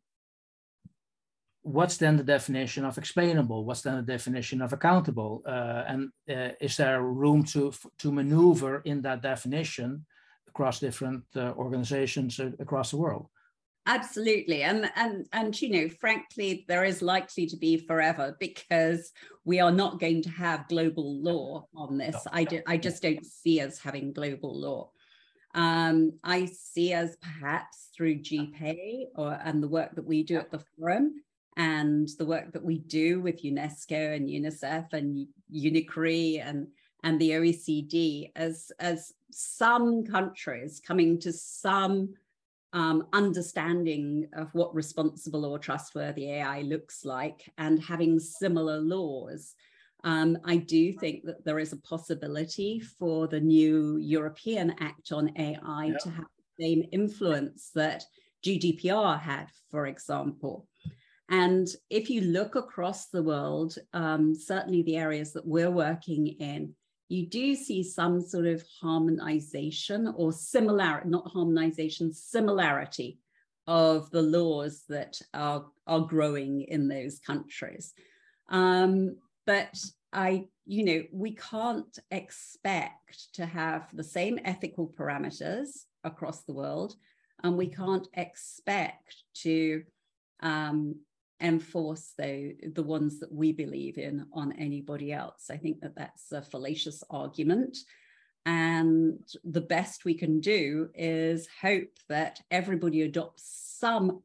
what's 1.62 1.96
then 1.96 2.16
the 2.16 2.24
definition 2.24 2.84
of 2.84 2.98
explainable? 2.98 3.64
What's 3.64 3.82
then 3.82 3.96
the 3.96 4.02
definition 4.02 4.60
of 4.60 4.72
accountable? 4.72 5.42
Uh, 5.46 5.84
and 5.86 6.10
uh, 6.28 6.50
is 6.60 6.76
there 6.76 7.02
room 7.02 7.44
to 7.44 7.72
to 7.98 8.12
maneuver 8.12 8.82
in 8.84 9.02
that 9.02 9.22
definition 9.22 10.04
across 10.48 10.80
different 10.80 11.24
uh, 11.36 11.52
organizations 11.56 12.38
across 12.58 12.90
the 12.90 12.96
world? 12.96 13.28
Absolutely, 13.86 14.62
and 14.62 14.90
and 14.96 15.26
and 15.32 15.60
you 15.60 15.70
know, 15.70 15.88
frankly, 15.88 16.64
there 16.68 16.84
is 16.84 17.02
likely 17.02 17.46
to 17.46 17.56
be 17.56 17.76
forever 17.76 18.36
because 18.38 19.12
we 19.44 19.60
are 19.60 19.72
not 19.72 19.98
going 19.98 20.22
to 20.22 20.30
have 20.30 20.68
global 20.68 21.20
law 21.20 21.66
on 21.74 21.98
this. 21.98 22.16
I 22.32 22.44
do, 22.44 22.62
I 22.66 22.76
just 22.76 23.02
don't 23.02 23.24
see 23.24 23.60
us 23.60 23.78
having 23.78 24.12
global 24.12 24.58
law. 24.58 24.90
Um, 25.54 26.12
I 26.24 26.46
see 26.46 26.94
us 26.94 27.16
perhaps 27.20 27.90
through 27.94 28.20
GPAI 28.20 29.06
or 29.16 29.38
and 29.44 29.62
the 29.62 29.68
work 29.68 29.94
that 29.96 30.06
we 30.06 30.22
do 30.22 30.36
at 30.36 30.50
the 30.50 30.62
forum 30.78 31.22
and 31.56 32.08
the 32.18 32.24
work 32.24 32.52
that 32.52 32.64
we 32.64 32.78
do 32.78 33.20
with 33.20 33.42
UNESCO 33.42 34.16
and 34.16 34.28
UNICEF 34.28 34.92
and 34.92 35.26
UNICRI 35.52 36.46
and 36.46 36.68
and 37.04 37.20
the 37.20 37.30
OECD 37.30 38.30
as 38.36 38.70
as 38.78 39.12
some 39.30 40.04
countries 40.04 40.80
coming 40.84 41.18
to 41.20 41.32
some 41.32 42.14
um, 42.72 43.06
understanding 43.12 44.28
of 44.32 44.54
what 44.54 44.74
responsible 44.74 45.44
or 45.44 45.58
trustworthy 45.58 46.30
AI 46.30 46.62
looks 46.62 47.04
like 47.04 47.52
and 47.58 47.82
having 47.82 48.18
similar 48.18 48.78
laws. 48.78 49.54
Um, 50.04 50.38
I 50.44 50.56
do 50.56 50.92
think 50.92 51.24
that 51.24 51.44
there 51.44 51.58
is 51.58 51.72
a 51.72 51.78
possibility 51.78 52.80
for 52.80 53.28
the 53.28 53.40
new 53.40 53.98
European 53.98 54.74
Act 54.80 55.12
on 55.12 55.32
AI 55.38 55.84
yep. 55.86 55.98
to 56.00 56.10
have 56.10 56.24
the 56.24 56.64
same 56.64 56.84
influence 56.92 57.70
that 57.74 58.04
GDPR 58.44 59.20
had, 59.20 59.46
for 59.70 59.86
example. 59.86 60.66
And 61.32 61.66
if 61.88 62.10
you 62.10 62.20
look 62.20 62.56
across 62.56 63.06
the 63.06 63.22
world, 63.22 63.78
um, 63.94 64.34
certainly 64.34 64.82
the 64.82 64.98
areas 64.98 65.32
that 65.32 65.46
we're 65.46 65.70
working 65.70 66.26
in, 66.26 66.74
you 67.08 67.26
do 67.26 67.54
see 67.54 67.82
some 67.82 68.20
sort 68.20 68.44
of 68.44 68.62
harmonization 68.82 70.12
or 70.14 70.30
similarity, 70.30 71.08
not 71.08 71.26
harmonization, 71.32 72.12
similarity 72.12 73.18
of 73.66 74.10
the 74.10 74.20
laws 74.20 74.84
that 74.90 75.22
are, 75.32 75.64
are 75.86 76.00
growing 76.00 76.62
in 76.68 76.86
those 76.86 77.18
countries. 77.18 77.94
Um, 78.50 79.16
but 79.46 79.82
I, 80.12 80.48
you 80.66 80.84
know, 80.84 81.02
we 81.12 81.34
can't 81.34 81.98
expect 82.10 83.32
to 83.34 83.46
have 83.46 83.88
the 83.94 84.04
same 84.04 84.38
ethical 84.44 84.92
parameters 84.98 85.84
across 86.04 86.42
the 86.42 86.52
world, 86.52 86.94
and 87.42 87.56
we 87.56 87.68
can't 87.68 88.06
expect 88.12 89.16
to 89.36 89.82
um, 90.42 90.96
enforce 91.42 92.12
the, 92.16 92.54
the 92.74 92.82
ones 92.82 93.18
that 93.20 93.32
we 93.32 93.52
believe 93.52 93.98
in 93.98 94.26
on 94.32 94.52
anybody 94.52 95.12
else. 95.12 95.50
I 95.50 95.56
think 95.56 95.80
that 95.80 95.96
that's 95.96 96.32
a 96.32 96.42
fallacious 96.42 97.02
argument. 97.10 97.76
And 98.46 99.20
the 99.44 99.60
best 99.60 100.04
we 100.04 100.14
can 100.14 100.40
do 100.40 100.88
is 100.94 101.48
hope 101.60 101.98
that 102.08 102.40
everybody 102.50 103.02
adopts 103.02 103.76
some 103.78 104.22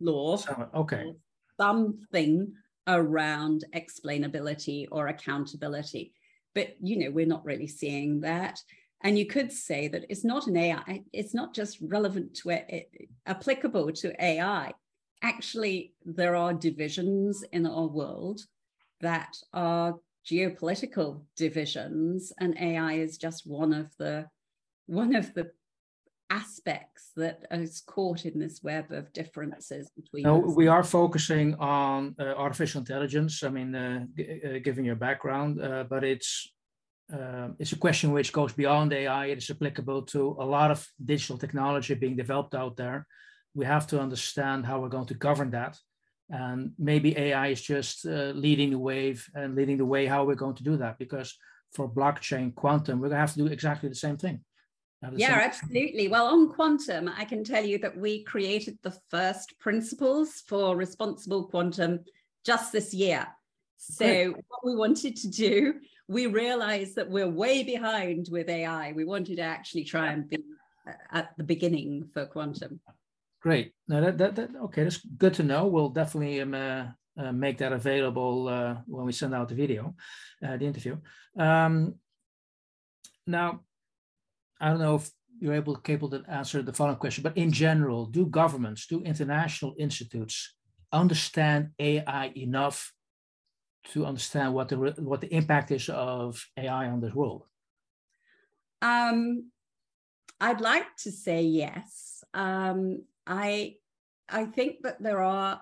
law, 0.00 0.36
so, 0.36 0.68
okay, 0.74 1.14
something 1.58 2.52
around 2.86 3.64
explainability 3.74 4.86
or 4.90 5.08
accountability. 5.08 6.12
But 6.54 6.76
you 6.80 6.98
know, 6.98 7.10
we're 7.10 7.26
not 7.26 7.44
really 7.44 7.66
seeing 7.66 8.20
that. 8.20 8.60
And 9.02 9.18
you 9.18 9.26
could 9.26 9.52
say 9.52 9.88
that 9.88 10.06
it's 10.08 10.24
not 10.24 10.46
an 10.46 10.56
AI, 10.56 11.04
it's 11.12 11.34
not 11.34 11.54
just 11.54 11.78
relevant 11.80 12.34
to 12.36 12.50
it, 12.50 12.90
applicable 13.26 13.92
to 13.92 14.24
AI 14.24 14.72
actually 15.22 15.94
there 16.04 16.36
are 16.36 16.52
divisions 16.52 17.44
in 17.52 17.66
our 17.66 17.86
world 17.86 18.40
that 19.00 19.36
are 19.52 19.94
geopolitical 20.26 21.22
divisions 21.36 22.32
and 22.38 22.56
ai 22.58 22.94
is 22.94 23.16
just 23.16 23.46
one 23.46 23.72
of 23.72 23.88
the 23.98 24.26
one 24.86 25.14
of 25.14 25.32
the 25.34 25.50
aspects 26.30 27.10
that 27.16 27.44
is 27.50 27.80
caught 27.80 28.26
in 28.26 28.38
this 28.38 28.62
web 28.62 28.92
of 28.92 29.10
differences 29.14 29.90
between 29.96 30.24
no, 30.24 30.44
us. 30.44 30.54
we 30.54 30.68
are 30.68 30.84
focusing 30.84 31.54
on 31.54 32.14
uh, 32.20 32.24
artificial 32.36 32.80
intelligence. 32.80 33.42
I 33.42 33.48
mean 33.48 33.74
uh, 33.74 34.04
g- 34.14 34.40
uh, 34.44 34.58
given 34.58 34.84
your 34.84 34.96
background 34.96 35.60
uh, 35.60 35.84
but 35.88 36.04
it's 36.04 36.52
uh, 37.12 37.48
it's 37.58 37.72
a 37.72 37.78
question 37.78 38.12
which 38.12 38.32
goes 38.32 38.52
beyond 38.52 38.92
ai 38.92 39.26
it 39.26 39.38
is 39.38 39.50
applicable 39.50 40.02
to 40.02 40.36
a 40.38 40.44
lot 40.44 40.70
of 40.70 40.86
digital 41.02 41.38
technology 41.38 41.94
being 41.94 42.16
developed 42.16 42.54
out 42.54 42.76
there 42.76 43.06
we 43.58 43.66
have 43.66 43.88
to 43.88 44.00
understand 44.00 44.64
how 44.64 44.80
we're 44.80 44.88
going 44.88 45.06
to 45.06 45.14
govern 45.14 45.50
that. 45.50 45.76
And 46.30 46.72
maybe 46.78 47.18
AI 47.18 47.48
is 47.48 47.60
just 47.60 48.06
uh, 48.06 48.30
leading 48.34 48.70
the 48.70 48.78
wave 48.78 49.28
and 49.34 49.56
leading 49.56 49.78
the 49.78 49.84
way 49.84 50.06
how 50.06 50.24
we're 50.24 50.36
going 50.36 50.54
to 50.54 50.62
do 50.62 50.76
that. 50.76 50.96
Because 50.96 51.36
for 51.72 51.90
blockchain 51.90 52.54
quantum, 52.54 53.00
we're 53.00 53.08
going 53.08 53.16
to 53.16 53.26
have 53.26 53.32
to 53.32 53.40
do 53.40 53.46
exactly 53.48 53.88
the 53.88 53.96
same 53.96 54.16
thing. 54.16 54.44
Yeah, 55.16 55.40
absolutely. 55.42 56.06
Well, 56.06 56.26
on 56.26 56.52
quantum, 56.52 57.10
I 57.16 57.24
can 57.24 57.42
tell 57.42 57.64
you 57.64 57.78
that 57.78 57.96
we 57.96 58.22
created 58.22 58.78
the 58.82 58.96
first 59.10 59.58
principles 59.58 60.42
for 60.46 60.76
responsible 60.76 61.44
quantum 61.44 62.04
just 62.44 62.72
this 62.72 62.94
year. 62.94 63.26
So, 63.76 64.04
Great. 64.04 64.44
what 64.48 64.64
we 64.64 64.76
wanted 64.76 65.16
to 65.16 65.28
do, 65.28 65.74
we 66.08 66.26
realized 66.26 66.94
that 66.96 67.10
we're 67.10 67.30
way 67.30 67.62
behind 67.62 68.28
with 68.30 68.48
AI. 68.48 68.92
We 68.92 69.04
wanted 69.04 69.36
to 69.36 69.42
actually 69.42 69.84
try 69.84 70.12
and 70.12 70.28
be 70.28 70.38
at 71.12 71.36
the 71.36 71.44
beginning 71.44 72.08
for 72.12 72.26
quantum. 72.26 72.80
Great. 73.40 73.72
Now 73.86 74.00
that, 74.00 74.18
that, 74.18 74.36
that 74.36 74.50
okay, 74.64 74.84
that's 74.84 74.98
good 74.98 75.34
to 75.34 75.42
know. 75.42 75.66
We'll 75.66 75.90
definitely 75.90 76.40
um, 76.40 76.54
uh, 76.54 76.86
uh, 77.18 77.32
make 77.32 77.58
that 77.58 77.72
available 77.72 78.48
uh, 78.48 78.76
when 78.86 79.06
we 79.06 79.12
send 79.12 79.34
out 79.34 79.48
the 79.48 79.54
video, 79.54 79.94
uh, 80.46 80.56
the 80.56 80.66
interview. 80.66 80.96
Um, 81.38 81.94
now, 83.26 83.60
I 84.60 84.70
don't 84.70 84.80
know 84.80 84.96
if 84.96 85.10
you're 85.40 85.54
able 85.54 85.76
capable 85.76 86.10
to 86.10 86.28
answer 86.28 86.62
the 86.62 86.72
following 86.72 86.96
question, 86.96 87.22
but 87.22 87.36
in 87.36 87.52
general, 87.52 88.06
do 88.06 88.26
governments, 88.26 88.86
do 88.86 89.02
international 89.02 89.74
institutes 89.78 90.54
understand 90.92 91.70
AI 91.78 92.32
enough 92.34 92.92
to 93.92 94.04
understand 94.04 94.54
what 94.54 94.68
the 94.68 94.76
what 94.76 95.20
the 95.20 95.32
impact 95.32 95.70
is 95.70 95.88
of 95.88 96.44
AI 96.56 96.88
on 96.88 97.00
this 97.00 97.14
world? 97.14 97.44
Um, 98.82 99.50
I'd 100.40 100.60
like 100.60 100.96
to 100.98 101.10
say 101.10 101.42
yes. 101.42 102.22
Um, 102.34 103.04
I 103.28 103.76
I 104.28 104.46
think 104.46 104.82
that 104.82 105.02
there 105.02 105.22
are 105.22 105.60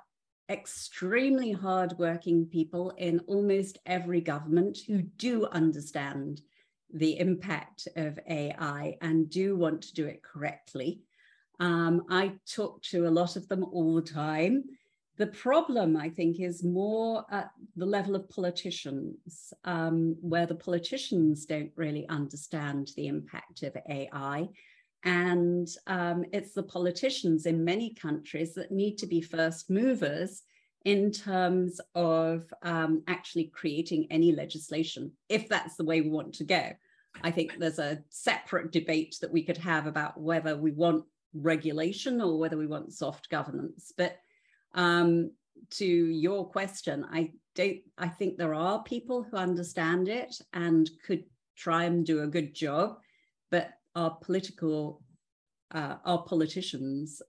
extremely 0.49 1.52
hardworking 1.52 2.46
people 2.46 2.90
in 2.90 3.20
almost 3.26 3.78
every 3.85 4.20
government 4.20 4.78
who 4.87 5.02
do 5.02 5.46
understand 5.46 6.40
the 6.92 7.18
impact 7.18 7.88
of 7.96 8.18
AI 8.28 8.96
and 9.00 9.28
do 9.28 9.56
want 9.56 9.82
to 9.82 9.94
do 9.94 10.06
it 10.06 10.23
correctly. 10.23 11.00
Um, 11.58 12.04
I 12.08 12.35
talk 12.49 12.82
to 12.85 13.06
a 13.06 13.11
lot 13.11 13.37
of 13.37 13.49
them 13.49 13.64
all 13.64 13.96
the 13.96 14.02
time. 14.02 14.64
The 15.16 15.26
problem, 15.28 15.96
I 15.96 16.11
think, 16.11 16.40
is 16.40 16.62
more 16.62 17.25
at 17.30 17.50
the 17.75 17.87
level 17.87 18.14
of 18.14 18.28
politicians, 18.28 19.52
um, 19.64 20.16
where 20.20 20.46
the 20.46 20.54
politicians 20.54 21.46
don't 21.46 21.73
really 21.75 22.06
understand 22.08 22.90
the 22.96 23.06
impact 23.06 23.62
of 23.62 23.76
AI. 23.88 24.49
And 25.06 25.68
um, 25.86 26.25
it's 26.32 26.52
the 26.52 26.64
politicians 26.64 27.46
in 27.46 27.64
many 27.64 27.94
countries 27.94 28.54
that 28.54 28.72
need 28.72 28.98
to 28.98 29.06
be 29.06 29.20
first 29.22 29.70
movers 29.70 30.42
in 30.84 31.12
terms 31.12 31.80
of 31.94 32.52
um, 32.62 33.02
actually 33.06 33.44
creating 33.54 34.08
any 34.10 34.32
legislation, 34.32 35.12
if 35.28 35.48
that's 35.48 35.76
the 35.76 35.84
way 35.84 36.00
we 36.00 36.10
want 36.10 36.34
to 36.34 36.44
go. 36.44 36.72
I 37.22 37.30
think 37.30 37.56
there's 37.56 37.78
a 37.78 38.02
separate 38.08 38.72
debate 38.72 39.16
that 39.20 39.32
we 39.32 39.44
could 39.44 39.56
have 39.58 39.86
about 39.86 40.20
whether 40.20 40.56
we 40.56 40.72
want 40.72 41.04
regulation 41.34 42.20
or 42.20 42.38
whether 42.38 42.58
we 42.58 42.66
want 42.66 42.92
soft 42.92 43.30
governance. 43.30 43.92
But 43.96 44.18
um, 44.75 45.30
to 45.70 45.86
your 45.86 46.48
question, 46.48 47.06
I 47.10 47.30
don't. 47.54 47.78
I 47.96 48.08
think 48.08 48.36
there 48.36 48.54
are 48.54 48.82
people 48.82 49.22
who 49.22 49.36
understand 49.36 50.08
it 50.08 50.36
and 50.52 50.90
could 51.04 51.25
try 51.56 51.84
and 51.84 52.04
do 52.04 52.22
a 52.22 52.26
good 52.26 52.54
job, 52.54 52.98
but 53.50 53.70
our 53.96 54.16
political, 54.22 55.02
uh, 55.74 55.96
our 56.04 56.22
politicians 56.22 57.20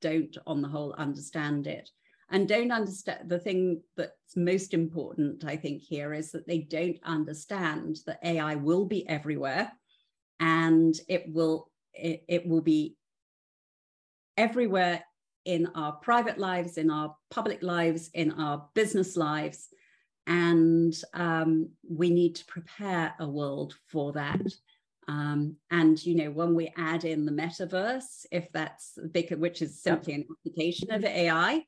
don't, 0.00 0.36
on 0.46 0.62
the 0.62 0.68
whole, 0.68 0.94
understand 0.94 1.66
it. 1.66 1.90
And 2.30 2.48
don't 2.48 2.72
understand 2.72 3.28
the 3.28 3.38
thing 3.38 3.82
that's 3.96 4.34
most 4.34 4.74
important 4.74 5.44
i 5.44 5.56
think 5.56 5.82
here 5.82 6.12
is 6.12 6.32
that 6.32 6.48
they 6.48 6.60
don't 6.60 6.98
understand 7.04 7.98
that 8.06 8.18
ai 8.24 8.56
will 8.56 8.86
be 8.86 9.08
everywhere 9.08 9.70
and 10.40 10.94
it 11.08 11.26
will 11.28 11.70
it, 11.92 12.24
it 12.26 12.48
will 12.48 12.62
be 12.62 12.96
everywhere 14.36 15.04
in 15.44 15.68
our 15.74 15.92
private 15.92 16.38
lives 16.38 16.78
in 16.78 16.90
our 16.90 17.14
public 17.30 17.62
lives 17.62 18.10
in 18.14 18.32
our 18.32 18.68
business 18.74 19.16
lives. 19.16 19.68
And 20.26 20.94
um, 21.12 21.70
we 21.88 22.08
need 22.10 22.36
to 22.36 22.46
prepare 22.46 23.14
a 23.20 23.28
world 23.28 23.74
for 23.88 24.12
that 24.12 24.40
um, 25.08 25.56
and 25.70 26.04
you 26.04 26.14
know 26.14 26.30
when 26.30 26.54
we 26.54 26.72
add 26.76 27.04
in 27.04 27.24
the 27.24 27.32
metaverse 27.32 28.26
if 28.30 28.50
that's 28.52 28.98
big 29.12 29.32
which 29.34 29.62
is 29.62 29.82
simply 29.82 30.14
an 30.14 30.24
application 30.30 30.90
of 30.90 31.04
ai 31.04 31.64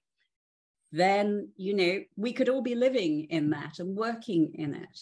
then 0.93 1.49
you 1.57 1.75
know 1.75 2.01
we 2.17 2.33
could 2.33 2.49
all 2.49 2.63
be 2.63 2.75
living 2.75 3.27
in 3.31 3.51
that 3.51 3.79
and 3.79 3.97
working 3.97 4.53
in 4.55 4.75
it. 4.75 5.01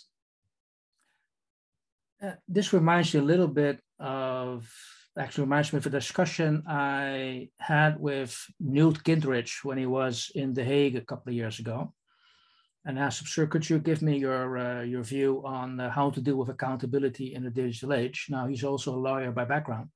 Uh, 2.23 2.33
this 2.49 2.73
reminds 2.73 3.13
you 3.13 3.21
a 3.21 3.23
little 3.23 3.49
bit 3.49 3.81
of 3.99 4.71
actually 5.17 5.45
reminds 5.45 5.73
me 5.73 5.77
of 5.77 5.87
a 5.87 5.91
discussion 5.91 6.63
i 6.67 7.49
had 7.61 8.01
with 8.01 8.37
newt 8.59 9.05
gingrich 9.05 9.63
when 9.63 9.79
he 9.79 9.87
was 9.87 10.31
in 10.35 10.53
the 10.53 10.65
hague 10.65 10.97
a 10.97 11.01
couple 11.01 11.31
of 11.31 11.37
years 11.37 11.61
ago 11.61 11.93
and 12.85 12.99
asked 12.99 13.21
him 13.21 13.27
sir 13.27 13.47
could 13.47 13.69
you 13.69 13.79
give 13.79 14.03
me 14.03 14.19
your 14.19 14.59
uh, 14.59 14.83
your 14.83 15.03
view 15.03 15.43
on 15.45 15.81
uh, 15.81 15.91
how 15.91 16.11
to 16.11 16.21
deal 16.21 16.37
with 16.37 16.49
accountability 16.49 17.35
in 17.35 17.45
the 17.45 17.51
digital 17.51 17.93
age 17.93 18.27
now 18.29 18.47
he's 18.47 18.65
also 18.65 18.95
a 18.95 19.05
lawyer 19.09 19.31
by 19.33 19.45
background 19.45 19.89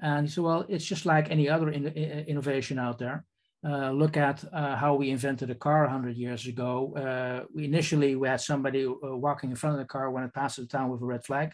and 0.00 0.26
he 0.26 0.32
said 0.32 0.44
well 0.44 0.64
it's 0.68 0.84
just 0.84 1.06
like 1.06 1.30
any 1.30 1.48
other 1.48 1.70
in, 1.70 1.86
in, 1.88 2.24
innovation 2.26 2.78
out 2.78 2.98
there 2.98 3.24
uh, 3.62 3.90
look 3.90 4.16
at 4.16 4.42
uh, 4.54 4.74
how 4.74 4.94
we 4.94 5.10
invented 5.10 5.50
a 5.50 5.54
car 5.54 5.82
100 5.82 6.16
years 6.16 6.46
ago. 6.46 6.94
Uh, 6.96 7.44
we 7.54 7.64
initially 7.66 8.16
we 8.16 8.26
had 8.26 8.40
somebody 8.40 8.86
uh, 8.86 8.92
walking 9.02 9.50
in 9.50 9.56
front 9.56 9.74
of 9.74 9.80
the 9.80 9.84
car 9.86 10.10
when 10.10 10.24
it 10.24 10.32
passed 10.32 10.56
the 10.56 10.66
town 10.66 10.88
with 10.88 11.02
a 11.02 11.04
red 11.04 11.24
flag. 11.24 11.52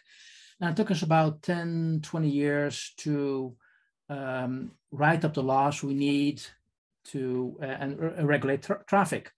And 0.60 0.70
it 0.70 0.76
took 0.76 0.92
us 0.92 1.02
about 1.02 1.42
10, 1.42 2.00
20 2.04 2.28
years 2.28 2.94
to 2.98 3.56
um, 4.08 4.70
write 4.92 5.24
up 5.24 5.34
the 5.34 5.42
laws 5.42 5.82
we 5.82 5.94
need 5.94 6.42
to 7.06 7.56
and 7.60 7.98
regulate 8.26 8.62
tra- 8.62 8.84
traffic. 8.86 9.32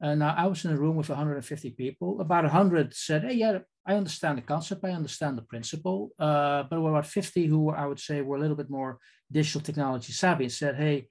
And 0.00 0.22
I 0.22 0.46
was 0.46 0.64
in 0.64 0.72
a 0.72 0.76
room 0.76 0.96
with 0.96 1.08
150 1.08 1.70
people. 1.70 2.20
About 2.20 2.44
100 2.44 2.92
said, 2.94 3.24
"Hey, 3.24 3.34
yeah, 3.34 3.58
I 3.86 3.94
understand 3.94 4.36
the 4.36 4.42
concept, 4.42 4.84
I 4.84 4.90
understand 4.90 5.38
the 5.38 5.42
principle." 5.42 6.10
Uh, 6.18 6.64
but 6.64 6.76
about 6.76 7.06
50 7.06 7.46
who 7.46 7.70
I 7.70 7.86
would 7.86 8.00
say 8.00 8.20
were 8.20 8.36
a 8.36 8.40
little 8.40 8.56
bit 8.56 8.68
more 8.70 8.98
digital 9.32 9.62
technology 9.62 10.12
savvy 10.12 10.44
and 10.44 10.52
said, 10.52 10.76
"Hey." 10.76 11.08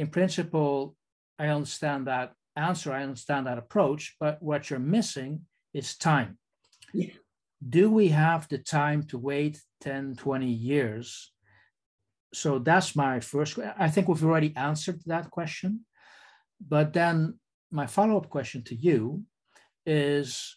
in 0.00 0.06
principle, 0.06 0.96
I 1.38 1.48
understand 1.48 2.06
that 2.06 2.32
answer, 2.56 2.90
I 2.90 3.02
understand 3.02 3.46
that 3.46 3.58
approach, 3.58 4.16
but 4.18 4.42
what 4.42 4.70
you're 4.70 4.94
missing 4.98 5.42
is 5.74 5.96
time. 5.96 6.38
Yeah. 6.94 7.12
Do 7.76 7.90
we 7.90 8.08
have 8.08 8.48
the 8.48 8.56
time 8.56 9.02
to 9.08 9.18
wait 9.18 9.60
10, 9.82 10.16
20 10.16 10.46
years? 10.46 11.32
So 12.32 12.58
that's 12.58 12.96
my 12.96 13.20
first 13.20 13.58
I 13.78 13.88
think 13.90 14.08
we've 14.08 14.24
already 14.24 14.54
answered 14.56 15.00
that 15.04 15.30
question. 15.30 15.80
But 16.74 16.94
then 16.94 17.38
my 17.70 17.86
follow-up 17.86 18.28
question 18.28 18.62
to 18.64 18.74
you 18.74 19.22
is 19.86 20.56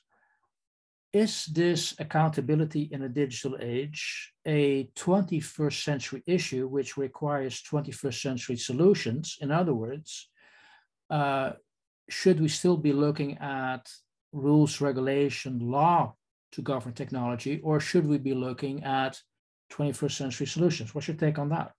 is 1.13 1.45
this 1.45 1.93
accountability 1.99 2.89
in 2.91 3.03
a 3.03 3.09
digital 3.09 3.55
age 3.61 4.33
a 4.47 4.85
21st 4.95 5.83
century 5.83 6.23
issue 6.25 6.67
which 6.67 6.97
requires 6.97 7.61
21st 7.71 8.21
century 8.21 8.57
solutions? 8.57 9.37
In 9.39 9.51
other 9.51 9.75
words, 9.75 10.29
uh, 11.11 11.51
should 12.09 12.41
we 12.41 12.47
still 12.47 12.77
be 12.77 12.93
looking 12.93 13.37
at 13.37 13.87
rules, 14.31 14.81
regulation, 14.81 15.59
law 15.59 16.15
to 16.53 16.63
govern 16.63 16.93
technology, 16.93 17.61
or 17.63 17.79
should 17.79 18.07
we 18.07 18.17
be 18.17 18.33
looking 18.33 18.83
at 18.83 19.21
21st 19.71 20.11
century 20.11 20.47
solutions? 20.47 20.95
What's 20.95 21.07
your 21.07 21.17
take 21.17 21.37
on 21.37 21.49
that? 21.49 21.73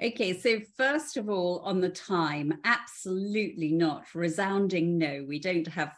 Okay, 0.00 0.38
so 0.38 0.60
first 0.76 1.16
of 1.16 1.28
all, 1.28 1.58
on 1.64 1.80
the 1.80 1.88
time, 1.88 2.52
absolutely 2.64 3.72
not. 3.72 4.14
Resounding 4.14 4.96
no, 4.96 5.24
we 5.26 5.40
don't 5.40 5.66
have 5.66 5.92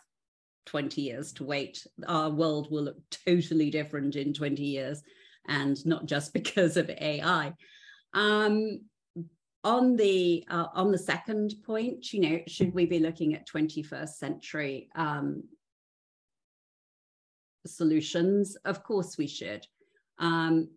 20 0.67 1.03
years 1.03 1.33
to 1.35 1.45
wait. 1.45 1.87
Our 2.09 2.31
world 2.31 2.71
will 2.71 2.85
look 2.85 2.97
totally 3.27 3.71
different 3.71 4.17
in 4.17 4.33
20 4.33 4.63
years, 4.63 5.03
and 5.49 5.85
not 5.85 6.07
just 6.07 6.33
because 6.35 6.79
of 6.79 6.89
AI. 6.89 7.53
Um, 8.15 8.81
on 9.65 9.97
the 9.97 10.47
uh, 10.49 10.69
on 10.73 10.91
the 10.91 10.99
second 10.99 11.55
point, 11.67 12.15
you 12.15 12.21
know, 12.21 12.41
should 12.47 12.73
we 12.73 12.87
be 12.87 13.01
looking 13.01 13.35
at 13.35 13.47
21st 13.47 14.15
century 14.15 14.89
um, 14.95 15.43
solutions? 17.67 18.57
Of 18.65 18.83
course, 18.83 19.19
we 19.19 19.27
should. 19.27 19.67
Um, 20.19 20.71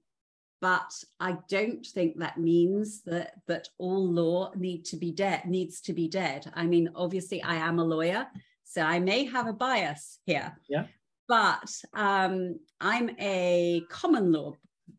but 0.64 0.94
I 1.20 1.36
don't 1.50 1.86
think 1.86 2.20
that 2.20 2.38
means 2.38 3.02
that 3.02 3.34
that 3.48 3.68
all 3.80 4.08
law 4.08 4.54
need 4.56 4.86
to 4.86 4.96
be 4.96 5.12
dead 5.12 5.44
needs 5.44 5.82
to 5.82 5.92
be 5.92 6.08
dead. 6.08 6.50
I 6.56 6.66
mean, 6.66 6.90
obviously, 6.96 7.44
I 7.44 7.56
am 7.56 7.80
a 7.80 7.84
lawyer, 7.84 8.28
so 8.64 8.82
I 8.82 9.00
may 9.00 9.26
have 9.26 9.48
a 9.48 9.52
bias 9.52 10.20
here. 10.26 10.58
Yeah. 10.70 10.86
But 11.28 11.70
um, 11.94 12.62
I'm 12.80 13.10
a 13.20 13.84
common 13.90 14.32
law 14.32 14.56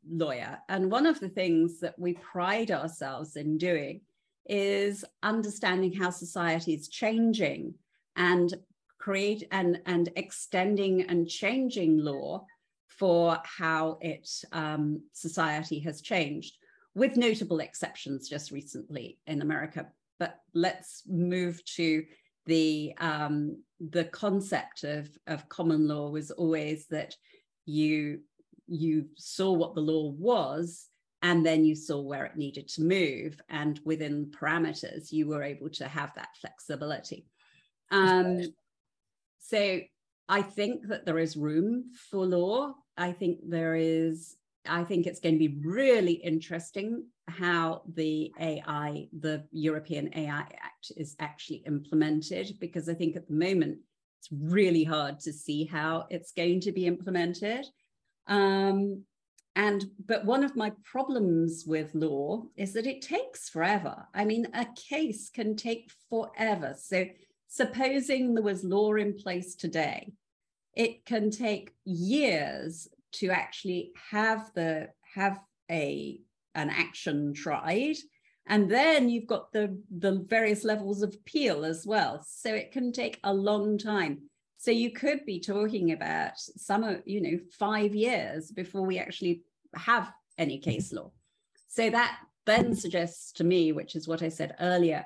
lawyer. 0.06 0.58
And 0.68 0.90
one 0.90 1.06
of 1.06 1.18
the 1.18 1.30
things 1.30 1.80
that 1.80 1.98
we 1.98 2.12
pride 2.12 2.70
ourselves 2.70 3.36
in 3.36 3.56
doing 3.56 4.02
is 4.44 5.02
understanding 5.22 5.94
how 5.94 6.10
society 6.10 6.74
is 6.74 6.88
changing 6.88 7.72
and 8.16 8.52
create 8.98 9.48
and, 9.50 9.80
and 9.86 10.10
extending 10.16 11.04
and 11.04 11.26
changing 11.26 11.96
law 11.96 12.44
for 12.88 13.38
how 13.44 13.98
it 14.00 14.28
um, 14.52 15.02
society 15.12 15.80
has 15.80 16.00
changed, 16.00 16.56
with 16.94 17.16
notable 17.16 17.60
exceptions 17.60 18.28
just 18.28 18.50
recently 18.50 19.18
in 19.26 19.42
America. 19.42 19.86
But 20.18 20.36
let's 20.54 21.02
move 21.06 21.64
to 21.76 22.04
the 22.46 22.94
um, 22.98 23.62
the 23.80 24.04
concept 24.04 24.84
of, 24.84 25.08
of 25.26 25.48
common 25.48 25.88
law 25.88 26.10
was 26.10 26.30
always 26.30 26.86
that 26.88 27.14
you 27.66 28.20
you 28.66 29.06
saw 29.16 29.52
what 29.52 29.74
the 29.74 29.80
law 29.80 30.10
was 30.10 30.88
and 31.22 31.44
then 31.44 31.64
you 31.64 31.74
saw 31.74 32.00
where 32.00 32.24
it 32.24 32.36
needed 32.36 32.68
to 32.68 32.82
move 32.82 33.38
and 33.48 33.80
within 33.84 34.30
parameters 34.30 35.12
you 35.12 35.26
were 35.26 35.42
able 35.42 35.68
to 35.68 35.86
have 35.86 36.12
that 36.14 36.28
flexibility 36.40 37.26
um, 37.90 38.40
so 39.38 39.80
i 40.28 40.42
think 40.42 40.86
that 40.88 41.04
there 41.04 41.18
is 41.18 41.36
room 41.36 41.84
for 42.10 42.24
law 42.24 42.72
i 42.96 43.12
think 43.12 43.38
there 43.48 43.74
is 43.74 44.36
i 44.66 44.82
think 44.82 45.06
it's 45.06 45.20
going 45.20 45.34
to 45.34 45.48
be 45.48 45.60
really 45.62 46.12
interesting 46.12 47.04
how 47.28 47.82
the 47.94 48.32
ai 48.40 49.06
the 49.20 49.44
european 49.50 50.10
ai 50.14 50.40
act 50.40 50.92
is 50.96 51.16
actually 51.20 51.62
implemented 51.66 52.56
because 52.60 52.88
i 52.88 52.94
think 52.94 53.16
at 53.16 53.26
the 53.28 53.34
moment 53.34 53.78
it's 54.18 54.28
really 54.32 54.84
hard 54.84 55.18
to 55.20 55.32
see 55.32 55.64
how 55.64 56.06
it's 56.10 56.32
going 56.32 56.60
to 56.60 56.72
be 56.72 56.86
implemented 56.86 57.66
um, 58.26 59.04
and 59.56 59.84
but 60.06 60.24
one 60.24 60.42
of 60.42 60.56
my 60.56 60.72
problems 60.82 61.64
with 61.66 61.94
law 61.94 62.42
is 62.56 62.72
that 62.72 62.86
it 62.86 63.02
takes 63.02 63.48
forever. 63.48 64.06
I 64.12 64.24
mean, 64.24 64.48
a 64.52 64.66
case 64.88 65.30
can 65.30 65.54
take 65.54 65.90
forever. 66.10 66.74
So 66.76 67.04
supposing 67.54 68.34
there 68.34 68.42
was 68.42 68.64
law 68.64 68.94
in 68.94 69.14
place 69.14 69.54
today, 69.54 70.12
it 70.74 71.06
can 71.06 71.30
take 71.30 71.72
years 71.84 72.88
to 73.12 73.30
actually 73.30 73.92
have 74.10 74.50
the 74.54 74.88
have 75.14 75.38
a 75.70 76.20
an 76.56 76.68
action 76.68 77.32
tried. 77.32 77.96
And 78.46 78.68
then 78.70 79.08
you've 79.08 79.28
got 79.28 79.52
the 79.52 79.78
the 79.90 80.24
various 80.26 80.64
levels 80.64 81.02
of 81.02 81.14
appeal 81.14 81.64
as 81.64 81.86
well. 81.86 82.24
So 82.26 82.52
it 82.52 82.72
can 82.72 82.90
take 82.90 83.20
a 83.22 83.32
long 83.32 83.78
time. 83.78 84.22
So 84.58 84.70
you 84.70 84.90
could 84.90 85.24
be 85.24 85.40
talking 85.40 85.92
about 85.92 86.38
some, 86.38 86.82
of 86.84 87.02
you 87.04 87.20
know, 87.20 87.38
five 87.58 87.94
years 87.94 88.50
before 88.50 88.86
we 88.86 88.98
actually 88.98 89.42
have 89.74 90.10
any 90.38 90.58
case 90.58 90.92
law. 90.92 91.12
So 91.68 91.90
that 91.90 92.18
then 92.46 92.74
suggests 92.74 93.32
to 93.32 93.44
me, 93.44 93.72
which 93.72 93.94
is 93.94 94.08
what 94.08 94.22
I 94.22 94.28
said 94.28 94.56
earlier, 94.60 95.04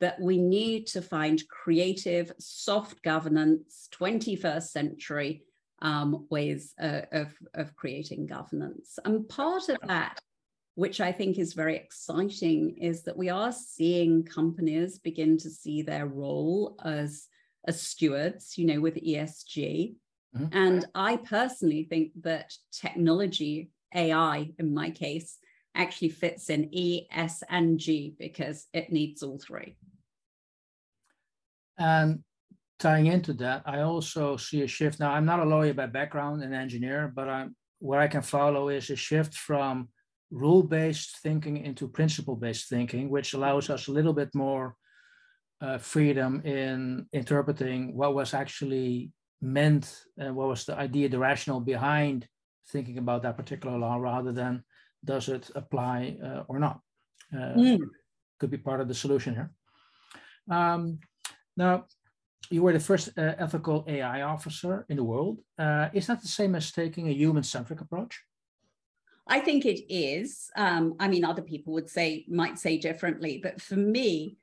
that 0.00 0.20
we 0.20 0.38
need 0.38 0.86
to 0.88 1.02
find 1.02 1.46
creative, 1.48 2.32
soft 2.38 3.02
governance, 3.02 3.88
21st 3.98 4.68
century 4.68 5.42
um, 5.82 6.26
ways 6.30 6.74
uh, 6.80 7.02
of, 7.12 7.34
of 7.54 7.74
creating 7.76 8.26
governance. 8.26 8.98
And 9.04 9.28
part 9.28 9.68
of 9.68 9.78
that, 9.86 10.18
which 10.74 11.00
I 11.00 11.12
think 11.12 11.38
is 11.38 11.54
very 11.54 11.76
exciting, 11.76 12.76
is 12.78 13.02
that 13.04 13.16
we 13.16 13.30
are 13.30 13.52
seeing 13.52 14.24
companies 14.24 14.98
begin 14.98 15.38
to 15.38 15.50
see 15.50 15.82
their 15.82 16.06
role 16.06 16.78
as 16.84 17.28
as 17.66 17.82
stewards, 17.82 18.56
you 18.56 18.64
know, 18.64 18.80
with 18.80 18.94
ESG. 18.94 19.96
Mm-hmm. 20.36 20.56
And 20.56 20.86
I 20.94 21.16
personally 21.16 21.82
think 21.82 22.12
that 22.22 22.52
technology, 22.70 23.70
AI 23.94 24.52
in 24.58 24.72
my 24.72 24.90
case, 24.90 25.38
actually 25.76 26.08
fits 26.08 26.50
in 26.50 26.68
E, 26.72 27.06
S, 27.12 27.42
and 27.48 27.78
G 27.78 28.14
because 28.18 28.66
it 28.72 28.90
needs 28.90 29.22
all 29.22 29.38
three. 29.38 29.76
And 31.78 32.24
tying 32.78 33.06
into 33.06 33.32
that, 33.34 33.62
I 33.66 33.82
also 33.82 34.36
see 34.36 34.62
a 34.62 34.66
shift. 34.66 34.98
Now, 34.98 35.12
I'm 35.12 35.26
not 35.26 35.40
a 35.40 35.44
lawyer 35.44 35.74
by 35.74 35.86
background, 35.86 36.42
an 36.42 36.52
engineer, 36.52 37.12
but 37.14 37.28
I'm 37.28 37.54
what 37.78 37.98
I 37.98 38.08
can 38.08 38.22
follow 38.22 38.70
is 38.70 38.88
a 38.90 38.96
shift 38.96 39.34
from 39.34 39.88
rule-based 40.30 41.18
thinking 41.18 41.58
into 41.58 41.86
principle-based 41.86 42.68
thinking, 42.68 43.10
which 43.10 43.34
allows 43.34 43.70
us 43.70 43.88
a 43.88 43.92
little 43.92 44.14
bit 44.14 44.34
more 44.34 44.74
uh, 45.60 45.78
freedom 45.78 46.40
in 46.44 47.06
interpreting 47.12 47.96
what 47.96 48.14
was 48.14 48.34
actually 48.34 49.10
meant 49.42 50.04
and 50.18 50.34
what 50.34 50.48
was 50.48 50.64
the 50.64 50.76
idea, 50.76 51.08
the 51.08 51.18
rationale 51.18 51.60
behind 51.60 52.26
thinking 52.68 52.98
about 52.98 53.22
that 53.22 53.36
particular 53.36 53.78
law 53.78 53.96
rather 53.96 54.32
than 54.32 54.64
does 55.06 55.28
it 55.28 55.50
apply 55.54 56.18
uh, 56.22 56.42
or 56.48 56.58
not. 56.58 56.80
Uh, 57.32 57.54
mm. 57.56 57.80
Could 58.38 58.50
be 58.50 58.58
part 58.58 58.80
of 58.80 58.88
the 58.88 58.94
solution 58.94 59.34
here. 59.34 59.50
Um, 60.50 60.98
now, 61.56 61.86
you 62.50 62.62
were 62.62 62.72
the 62.72 62.80
first 62.80 63.08
uh, 63.16 63.34
ethical 63.38 63.84
AI 63.88 64.22
officer 64.22 64.84
in 64.88 64.96
the 64.96 65.04
world. 65.04 65.40
Uh, 65.58 65.88
is 65.94 66.06
that 66.08 66.20
the 66.20 66.28
same 66.28 66.54
as 66.54 66.70
taking 66.70 67.08
a 67.08 67.12
human 67.12 67.42
centric 67.42 67.80
approach? 67.80 68.22
I 69.26 69.40
think 69.40 69.64
it 69.64 69.80
is. 69.92 70.50
Um, 70.56 70.94
I 71.00 71.08
mean, 71.08 71.24
other 71.24 71.42
people 71.42 71.72
would 71.72 71.88
say, 71.88 72.24
might 72.28 72.58
say 72.58 72.78
differently, 72.78 73.40
but 73.42 73.60
for 73.60 73.74
me, 73.74 74.36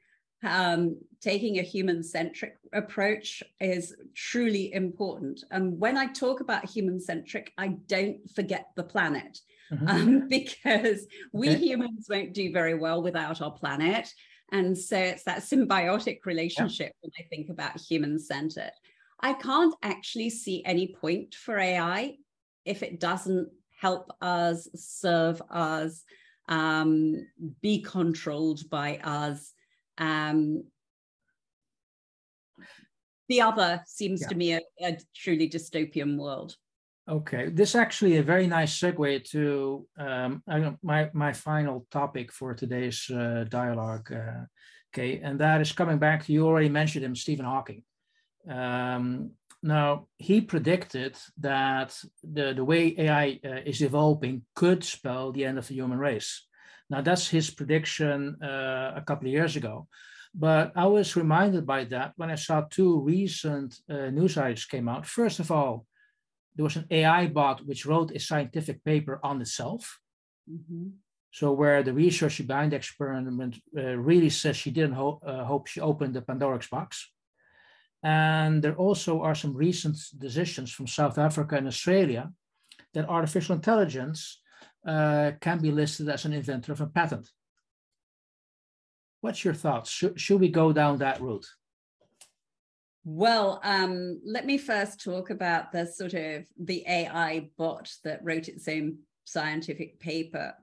um, 0.44 0.98
taking 1.22 1.60
a 1.60 1.64
human 1.64 2.04
centric 2.04 2.58
approach 2.74 3.42
is 3.60 3.96
truly 4.14 4.74
important. 4.74 5.44
And 5.52 5.80
when 5.80 5.98
I 5.98 6.08
talk 6.08 6.42
about 6.42 6.70
human 6.70 7.00
centric, 7.00 7.54
I 7.58 7.70
don't 7.88 8.30
forget 8.36 8.68
the 8.76 8.84
planet 8.84 9.40
mm-hmm. 9.72 9.88
um, 9.88 10.28
because 10.30 11.08
we 11.32 11.50
okay. 11.50 11.60
humans 11.60 12.08
won't 12.10 12.34
do 12.34 12.52
very 12.52 12.76
well 12.76 13.02
without 13.02 13.42
our 13.42 13.52
planet. 13.52 14.10
And 14.52 14.78
so 14.78 14.98
it's 14.98 15.24
that 15.24 15.40
symbiotic 15.40 16.20
relationship 16.26 16.92
yeah. 16.94 17.10
when 17.10 17.12
I 17.20 17.28
think 17.30 17.50
about 17.50 17.80
human 17.80 18.20
centered. 18.20 18.74
I 19.20 19.34
can't 19.34 19.74
actually 19.82 20.30
see 20.30 20.64
any 20.66 20.94
point 21.00 21.34
for 21.36 21.58
AI 21.58 22.18
if 22.66 22.84
it 22.84 23.00
doesn't 23.00 23.50
help 23.80 24.12
us, 24.22 24.68
serve 24.76 25.42
us, 25.50 26.04
um, 26.50 27.28
be 27.62 27.82
controlled 27.82 28.70
by 28.70 28.98
us 28.98 29.54
um, 29.98 30.64
the 33.30 33.42
other 33.42 33.82
seems 33.88 34.22
yeah. 34.22 34.28
to 34.28 34.36
me 34.36 34.54
a, 34.54 34.62
a, 34.82 34.98
truly 35.16 35.50
dystopian 35.50 36.18
world. 36.18 36.56
Okay, 37.10 37.50
this 37.50 37.70
is 37.70 37.76
actually 37.76 38.18
a 38.18 38.24
very 38.24 38.48
nice 38.48 38.80
segue 38.80 39.24
to 39.32 39.86
um, 39.98 40.42
my 40.82 41.10
my 41.14 41.34
final 41.34 41.86
topic 41.92 42.32
for 42.32 42.54
today's 42.54 43.10
uh, 43.10 43.46
dialogue, 43.50 44.10
uh, 44.12 44.46
okay, 44.94 45.20
and 45.20 45.40
that 45.40 45.60
is 45.60 45.74
coming 45.74 45.98
back. 45.98 46.30
You 46.30 46.48
already 46.48 46.70
mentioned 46.70 47.04
him, 47.04 47.16
Stephen 47.16 47.46
Hawking. 47.46 47.84
Um, 48.50 49.32
now 49.62 50.08
he 50.18 50.42
predicted 50.42 51.18
that 51.40 51.98
the 52.24 52.54
the 52.54 52.64
way 52.64 52.96
AI 52.98 53.40
uh, 53.44 53.62
is 53.66 53.82
evolving 53.82 54.44
could 54.56 54.84
spell 54.84 55.32
the 55.32 55.44
end 55.44 55.58
of 55.58 55.68
the 55.68 55.74
human 55.74 55.98
race. 55.98 56.46
Now, 56.94 57.02
that's 57.02 57.28
his 57.28 57.50
prediction 57.50 58.38
uh, 58.40 58.92
a 58.96 59.04
couple 59.08 59.26
of 59.28 59.34
years 59.34 59.56
ago. 59.56 59.88
But 60.36 60.74
I 60.76 60.86
was 60.86 61.16
reminded 61.16 61.66
by 61.66 61.86
that 61.86 62.14
when 62.18 62.30
I 62.30 62.36
saw 62.36 62.62
two 62.62 63.02
recent 63.02 63.70
uh, 63.90 64.12
news 64.12 64.38
items 64.38 64.66
came 64.66 64.88
out. 64.88 65.08
First 65.08 65.40
of 65.40 65.50
all, 65.50 65.88
there 66.56 66.64
was 66.64 66.76
an 66.76 66.86
AI 66.92 67.26
bot 67.38 67.66
which 67.66 67.88
wrote 67.88 68.12
a 68.12 68.20
scientific 68.20 68.84
paper 68.84 69.20
on 69.24 69.42
itself. 69.42 70.00
Mm-hmm. 70.48 70.90
So 71.32 71.52
where 71.54 71.82
the 71.82 71.94
researcher 71.94 72.44
behind 72.44 72.74
the 72.74 72.76
experiment 72.76 73.56
uh, 73.76 73.98
really 73.98 74.30
says 74.30 74.56
she 74.56 74.70
didn't 74.70 75.00
ho- 75.02 75.20
uh, 75.26 75.46
hope 75.46 75.66
she 75.66 75.82
opened 75.82 76.14
the 76.14 76.22
Pandora's 76.22 76.68
box. 76.68 77.10
And 78.04 78.64
there 78.64 78.76
also 78.76 79.22
are 79.24 79.34
some 79.34 79.56
recent 79.56 79.98
decisions 80.20 80.72
from 80.72 80.86
South 80.86 81.18
Africa 81.18 81.56
and 81.56 81.68
Australia 81.68 82.32
that 82.94 83.10
artificial 83.10 83.56
intelligence 83.56 84.43
uh, 84.86 85.32
can 85.40 85.60
be 85.60 85.72
listed 85.72 86.10
as 86.10 86.26
an 86.26 86.34
inventor 86.34 86.72
of 86.72 86.82
a 86.82 86.88
patent. 86.88 87.30
What's 89.22 89.46
your 89.46 89.54
thoughts? 89.54 89.90
Should, 89.90 90.20
should 90.20 90.42
we 90.42 90.50
go 90.50 90.74
down 90.74 90.98
that 90.98 91.22
route? 91.22 91.48
Well, 93.06 93.60
um, 93.64 94.22
let 94.26 94.46
me 94.46 94.58
first 94.58 95.04
talk 95.04 95.30
about 95.30 95.72
the 95.72 95.86
sort 95.86 96.14
of 96.14 96.46
the 96.58 96.84
AI 96.88 97.50
bot 97.58 97.92
that 98.04 98.24
wrote 98.24 98.48
its 98.48 98.68
own 98.68 99.00
scientific 99.26 100.00
paper. 100.00 100.54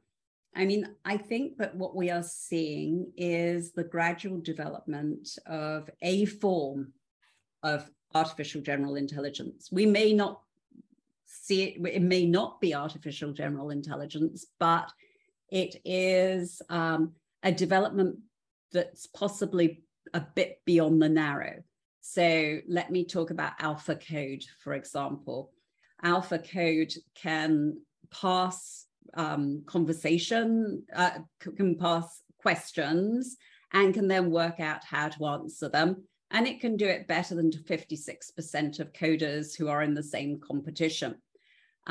I 0.54 0.64
mean, 0.64 0.86
I 1.04 1.16
think 1.16 1.58
that 1.58 1.76
what 1.76 1.94
we 1.94 2.10
are 2.10 2.22
seeing 2.22 3.12
is 3.16 3.72
the 3.72 3.84
gradual 3.84 4.40
development 4.40 5.28
of 5.46 5.88
a 6.02 6.24
form 6.24 6.92
of 7.62 7.90
artificial 8.14 8.60
general 8.62 8.96
intelligence. 8.96 9.68
We 9.70 9.86
may 9.86 10.12
not 10.12 10.40
see 11.50 11.64
it, 11.64 11.94
it 11.94 12.02
may 12.02 12.24
not 12.26 12.60
be 12.60 12.74
artificial 12.74 13.32
general 13.32 13.70
intelligence, 13.70 14.46
but 14.60 14.90
it 15.50 15.76
is 15.84 16.62
um, 16.68 17.12
a 17.42 17.50
development 17.50 18.18
that's 18.72 19.08
possibly 19.08 19.82
a 20.14 20.20
bit 20.20 20.60
beyond 20.64 21.02
the 21.02 21.08
narrow. 21.08 21.62
So 22.00 22.60
let 22.68 22.90
me 22.90 23.04
talk 23.04 23.30
about 23.30 23.58
AlphaCode, 23.58 24.44
for 24.62 24.74
example. 24.74 25.50
AlphaCode 26.04 26.96
can 27.14 27.80
pass 28.12 28.86
um, 29.14 29.64
conversation, 29.66 30.84
uh, 30.94 31.18
can 31.56 31.76
pass 31.76 32.22
questions, 32.38 33.36
and 33.72 33.92
can 33.92 34.06
then 34.06 34.30
work 34.30 34.60
out 34.60 34.84
how 34.84 35.08
to 35.08 35.26
answer 35.26 35.68
them. 35.68 36.04
And 36.30 36.46
it 36.46 36.60
can 36.60 36.76
do 36.76 36.86
it 36.86 37.08
better 37.08 37.34
than 37.34 37.50
56% 37.50 38.78
of 38.78 38.92
coders 38.92 39.56
who 39.56 39.68
are 39.68 39.82
in 39.82 39.94
the 39.94 40.02
same 40.02 40.38
competition. 40.40 41.16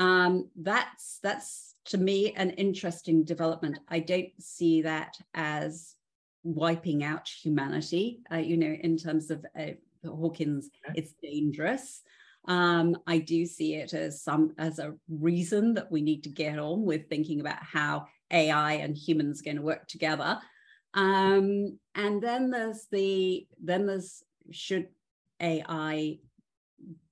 Um, 0.00 0.48
that's 0.56 1.20
that's 1.22 1.74
to 1.86 1.98
me 1.98 2.32
an 2.32 2.50
interesting 2.52 3.22
development. 3.22 3.78
I 3.88 4.00
don't 4.00 4.30
see 4.40 4.82
that 4.82 5.14
as 5.34 5.94
wiping 6.42 7.04
out 7.04 7.28
humanity. 7.28 8.20
Uh, 8.32 8.36
you 8.36 8.56
know, 8.56 8.74
in 8.80 8.96
terms 8.96 9.30
of 9.30 9.44
uh, 9.58 9.72
Hawkins, 10.04 10.70
it's 10.94 11.12
dangerous. 11.22 12.00
Um, 12.48 12.96
I 13.06 13.18
do 13.18 13.44
see 13.44 13.74
it 13.74 13.92
as 13.92 14.22
some 14.22 14.54
as 14.56 14.78
a 14.78 14.94
reason 15.10 15.74
that 15.74 15.92
we 15.92 16.00
need 16.00 16.24
to 16.24 16.30
get 16.30 16.58
on 16.58 16.84
with 16.86 17.10
thinking 17.10 17.40
about 17.40 17.62
how 17.62 18.06
AI 18.30 18.72
and 18.72 18.96
humans 18.96 19.40
are 19.40 19.44
going 19.44 19.58
to 19.58 19.62
work 19.62 19.86
together. 19.86 20.38
Um, 20.94 21.78
and 21.94 22.22
then 22.22 22.50
there's 22.50 22.86
the 22.90 23.46
then 23.62 23.86
there's 23.86 24.22
should 24.50 24.88
AI 25.42 26.18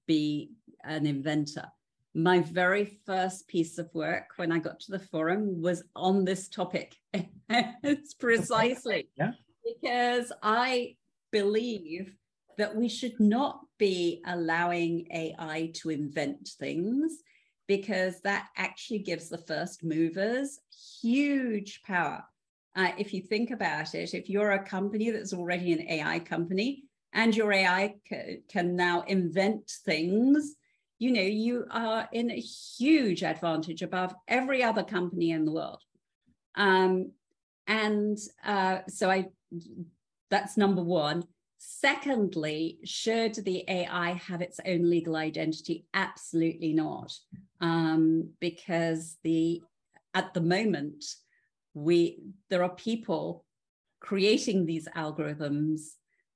be 0.07 0.53
an 0.85 1.07
inventor? 1.07 1.67
My 2.15 2.41
very 2.41 3.01
first 3.07 3.47
piece 3.49 3.79
of 3.79 3.89
work 3.95 4.31
when 4.37 4.51
I 4.51 4.59
got 4.59 4.81
to 4.81 4.93
the 4.93 4.99
forum 4.99 5.61
was 5.61 5.83
on 5.95 6.25
this 6.25 6.49
topic. 6.49 6.97
it's 7.49 8.15
precisely 8.15 9.09
yeah. 9.17 9.33
because 9.65 10.33
I 10.43 10.97
believe 11.31 12.15
that 12.57 12.75
we 12.75 12.89
should 12.89 13.19
not 13.21 13.61
be 13.79 14.23
allowing 14.27 15.07
AI 15.13 15.71
to 15.77 15.91
invent 15.91 16.49
things 16.59 17.23
because 17.69 18.21
that 18.23 18.49
actually 18.57 18.99
gives 18.99 19.29
the 19.29 19.39
first 19.39 19.85
movers 19.85 20.59
huge 21.01 21.83
power. 21.85 22.25
Uh, 22.75 22.91
if 22.99 23.13
you 23.13 23.23
think 23.23 23.51
about 23.51 23.95
it, 23.95 24.15
if 24.15 24.29
you're 24.29 24.53
a 24.53 24.65
company 24.65 25.11
that's 25.11 25.33
already 25.33 25.73
an 25.73 25.89
AI 25.89 26.19
company 26.19 26.85
and 27.13 27.37
your 27.37 27.53
AI 27.53 27.95
c- 28.09 28.39
can 28.49 28.75
now 28.75 29.03
invent 29.03 29.71
things, 29.85 30.57
you 30.99 31.13
know, 31.13 31.23
you 31.23 31.65
are 31.71 32.09
in 32.13 32.31
a 32.31 32.41
huge 32.41 33.23
advantage 33.23 33.83
above 33.83 34.15
every 34.27 34.63
other 34.63 34.83
company 34.83 35.31
in 35.31 35.45
the 35.45 35.53
world. 35.53 35.83
Um, 36.57 37.13
and 37.67 38.19
uh, 38.45 38.79
so 38.89 39.11
I, 39.11 39.27
that's 40.31 40.57
number 40.57 40.83
one. 40.83 41.25
Secondly, 41.59 42.79
should 42.85 43.35
the 43.35 43.65
AI 43.69 44.13
have 44.13 44.41
its 44.41 44.61
own 44.65 44.89
legal 44.89 45.17
identity? 45.17 45.87
Absolutely 45.93 46.73
not, 46.73 47.13
um, 47.61 48.31
because 48.41 49.17
the 49.25 49.63
at 50.15 50.35
the 50.35 50.41
moment 50.41 51.05
we 51.75 52.21
there 52.49 52.63
are 52.63 52.75
people 52.75 53.45
creating 54.01 54.67
these 54.67 54.89
algorithms 54.97 55.81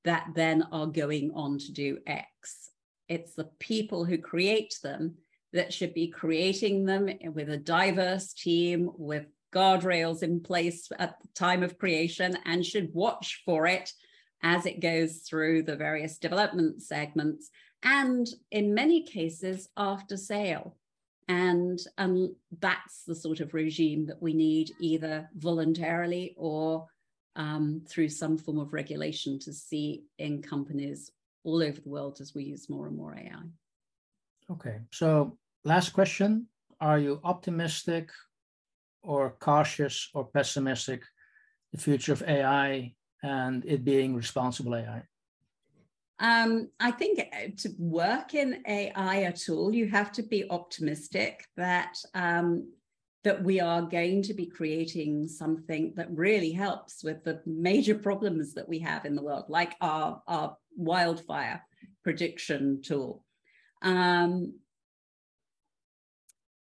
that 0.04 0.26
then 0.34 0.66
are 0.72 0.86
going 0.86 1.30
on 1.34 1.58
to 1.58 1.72
do 1.72 1.98
X. 2.06 2.70
It's 3.12 3.34
the 3.34 3.50
people 3.58 4.06
who 4.06 4.16
create 4.16 4.78
them 4.82 5.16
that 5.52 5.70
should 5.70 5.92
be 5.92 6.08
creating 6.08 6.86
them 6.86 7.10
with 7.34 7.50
a 7.50 7.58
diverse 7.58 8.32
team 8.32 8.90
with 8.96 9.26
guardrails 9.54 10.22
in 10.22 10.40
place 10.40 10.88
at 10.98 11.20
the 11.20 11.28
time 11.34 11.62
of 11.62 11.76
creation 11.76 12.38
and 12.46 12.64
should 12.64 12.94
watch 12.94 13.42
for 13.44 13.66
it 13.66 13.92
as 14.42 14.64
it 14.64 14.80
goes 14.80 15.18
through 15.28 15.64
the 15.64 15.76
various 15.76 16.16
development 16.16 16.80
segments 16.80 17.50
and 17.82 18.28
in 18.50 18.72
many 18.72 19.02
cases 19.02 19.68
after 19.76 20.16
sale. 20.16 20.78
And 21.28 21.78
um, 21.98 22.34
that's 22.60 23.04
the 23.04 23.14
sort 23.14 23.40
of 23.40 23.52
regime 23.52 24.06
that 24.06 24.22
we 24.22 24.32
need 24.32 24.70
either 24.80 25.28
voluntarily 25.36 26.34
or 26.38 26.86
um, 27.36 27.82
through 27.86 28.08
some 28.08 28.38
form 28.38 28.58
of 28.58 28.72
regulation 28.72 29.38
to 29.40 29.52
see 29.52 30.04
in 30.18 30.40
companies 30.40 31.10
all 31.44 31.62
over 31.62 31.80
the 31.80 31.88
world 31.88 32.18
as 32.20 32.34
we 32.34 32.44
use 32.44 32.68
more 32.68 32.86
and 32.86 32.96
more 32.96 33.16
AI. 33.16 33.42
Okay, 34.50 34.80
so 34.90 35.38
last 35.64 35.90
question. 35.90 36.46
Are 36.80 36.98
you 36.98 37.20
optimistic 37.24 38.10
or 39.02 39.36
cautious 39.40 40.08
or 40.14 40.24
pessimistic 40.24 41.02
the 41.72 41.78
future 41.78 42.12
of 42.12 42.22
AI 42.22 42.94
and 43.22 43.64
it 43.64 43.84
being 43.84 44.14
responsible 44.14 44.74
AI? 44.74 45.02
Um, 46.18 46.68
I 46.78 46.90
think 46.92 47.18
uh, 47.20 47.48
to 47.58 47.70
work 47.78 48.34
in 48.34 48.62
AI 48.66 49.22
at 49.22 49.48
all, 49.48 49.74
you 49.74 49.88
have 49.88 50.12
to 50.12 50.22
be 50.22 50.48
optimistic 50.50 51.46
that 51.56 51.96
um, 52.14 52.68
that 53.24 53.42
we 53.42 53.60
are 53.60 53.82
going 53.82 54.22
to 54.22 54.34
be 54.34 54.46
creating 54.46 55.28
something 55.28 55.92
that 55.96 56.10
really 56.10 56.52
helps 56.52 57.04
with 57.04 57.22
the 57.22 57.40
major 57.46 57.94
problems 57.94 58.54
that 58.54 58.68
we 58.68 58.80
have 58.80 59.04
in 59.04 59.14
the 59.14 59.22
world, 59.22 59.44
like 59.48 59.76
our, 59.80 60.20
our 60.26 60.56
wildfire 60.76 61.62
prediction 62.02 62.82
tool. 62.82 63.24
Um, 63.80 64.54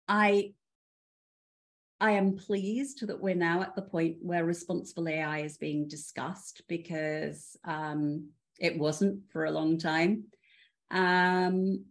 I 0.07 0.53
I 1.99 2.11
am 2.11 2.37
pleased 2.37 3.07
that 3.07 3.19
we're 3.19 3.33
now 3.33 3.61
at 3.63 3.75
the 3.75 3.81
point 3.81 4.17
where 4.21 4.45
responsible 4.45 5.09
AI 5.09 5.39
is 5.39 5.57
being 5.57 5.87
discussed 5.87 6.61
because 6.67 7.57
um, 7.65 8.29
it 8.59 8.77
wasn't 8.77 9.31
for 9.31 9.45
a 9.45 9.51
long 9.51 9.79
time. 9.79 10.25
Um, 10.91 11.85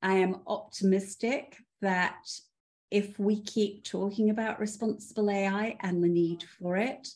I 0.00 0.14
am 0.14 0.40
optimistic 0.46 1.58
that 1.82 2.26
if 2.90 3.18
we 3.18 3.40
keep 3.42 3.84
talking 3.84 4.30
about 4.30 4.60
responsible 4.60 5.30
AI 5.30 5.76
and 5.80 6.02
the 6.02 6.08
need 6.08 6.44
for 6.58 6.76
it, 6.76 7.08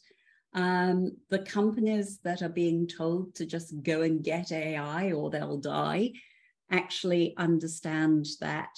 um, 0.54 1.16
the 1.30 1.40
companies 1.40 2.20
that 2.22 2.42
are 2.42 2.48
being 2.48 2.86
told 2.86 3.34
to 3.34 3.46
just 3.46 3.82
go 3.82 4.02
and 4.02 4.22
get 4.22 4.52
AI 4.52 5.12
or 5.12 5.30
they'll 5.30 5.58
die 5.58 6.12
actually 6.70 7.34
understand 7.36 8.26
that 8.40 8.70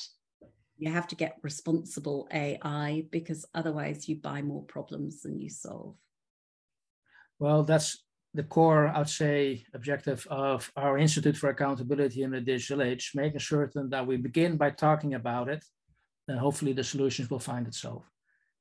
you 0.79 0.91
have 0.91 1.07
to 1.09 1.15
get 1.15 1.39
responsible 1.43 2.29
AI 2.33 3.05
because 3.11 3.47
otherwise 3.55 4.09
you 4.09 4.17
buy 4.17 4.43
more 4.43 4.65
problems 4.65 5.23
than 5.23 5.39
you 5.39 5.49
solve. 5.49 5.97
Well, 7.39 7.63
that's 7.63 8.05
the 8.35 8.43
core, 8.43 8.89
I'd 8.89 9.09
say, 9.09 9.65
objective 9.75 10.27
of 10.31 10.71
our 10.77 10.99
Institute 10.99 11.37
for 11.37 11.51
Accountability 11.51 12.23
in 12.23 12.31
the 12.31 12.41
Digital 12.41 12.83
Age, 12.83 13.13
making 13.15 13.41
certain 13.41 13.91
that 13.91 14.07
we 14.07 14.17
begin 14.17 14.57
by 14.57 14.71
talking 14.71 15.15
about 15.15 15.49
it, 15.49 15.65
then 16.27 16.39
hopefully 16.39 16.73
the 16.73 16.85
solutions 16.85 17.31
will 17.31 17.39
find 17.39 17.67
itself. 17.67 18.05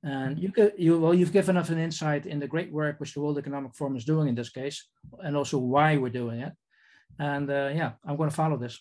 And 0.04 0.38
you, 0.38 0.54
you 0.78 1.00
well, 1.00 1.16
you've 1.16 1.34
given 1.34 1.58
us 1.58 1.70
an 1.70 1.80
insight 1.80 2.28
in 2.28 2.40
the 2.40 2.48
great 2.48 2.72
work 2.72 3.00
which 3.00 3.14
the 3.14 3.22
World 3.22 3.40
Economic 3.40 3.74
Forum 3.74 3.96
is 3.96 4.06
doing 4.06 4.28
in 4.28 4.36
this 4.36 4.50
case, 4.50 4.88
and 5.24 5.36
also 5.36 5.58
why 5.58 5.98
we're 5.98 6.10
doing 6.10 6.42
it. 6.42 6.54
And 7.18 7.50
uh, 7.50 7.72
yeah, 7.74 7.94
I'm 8.06 8.16
going 8.16 8.30
to 8.30 8.36
follow 8.36 8.58
this. 8.58 8.80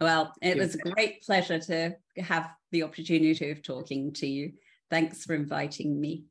Well, 0.00 0.32
it 0.40 0.56
was 0.56 0.74
a 0.76 0.78
great 0.78 1.22
pleasure 1.22 1.58
to 1.58 1.96
have 2.18 2.50
the 2.70 2.84
opportunity 2.84 3.50
of 3.50 3.62
talking 3.62 4.12
to 4.14 4.26
you. 4.26 4.52
Thanks 4.90 5.24
for 5.24 5.34
inviting 5.34 6.00
me. 6.00 6.24